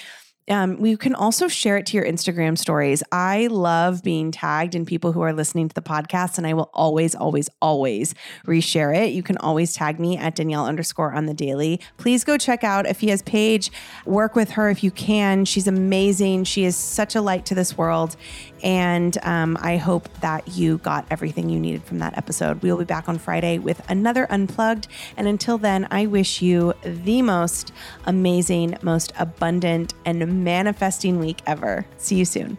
[0.49, 3.01] Um, we can also share it to your Instagram stories.
[3.11, 6.69] I love being tagged in people who are listening to the podcast, and I will
[6.73, 8.13] always, always, always
[8.45, 9.13] reshare it.
[9.13, 11.79] You can always tag me at Danielle underscore on the daily.
[11.97, 13.71] Please go check out Afia's page.
[14.05, 15.45] Work with her if you can.
[15.45, 16.43] She's amazing.
[16.43, 18.17] She is such a light to this world.
[18.63, 22.61] And um, I hope that you got everything you needed from that episode.
[22.63, 24.87] We will be back on Friday with another Unplugged.
[25.17, 27.73] And until then, I wish you the most
[28.05, 31.85] amazing, most abundant, and manifesting week ever.
[31.97, 32.57] See you soon.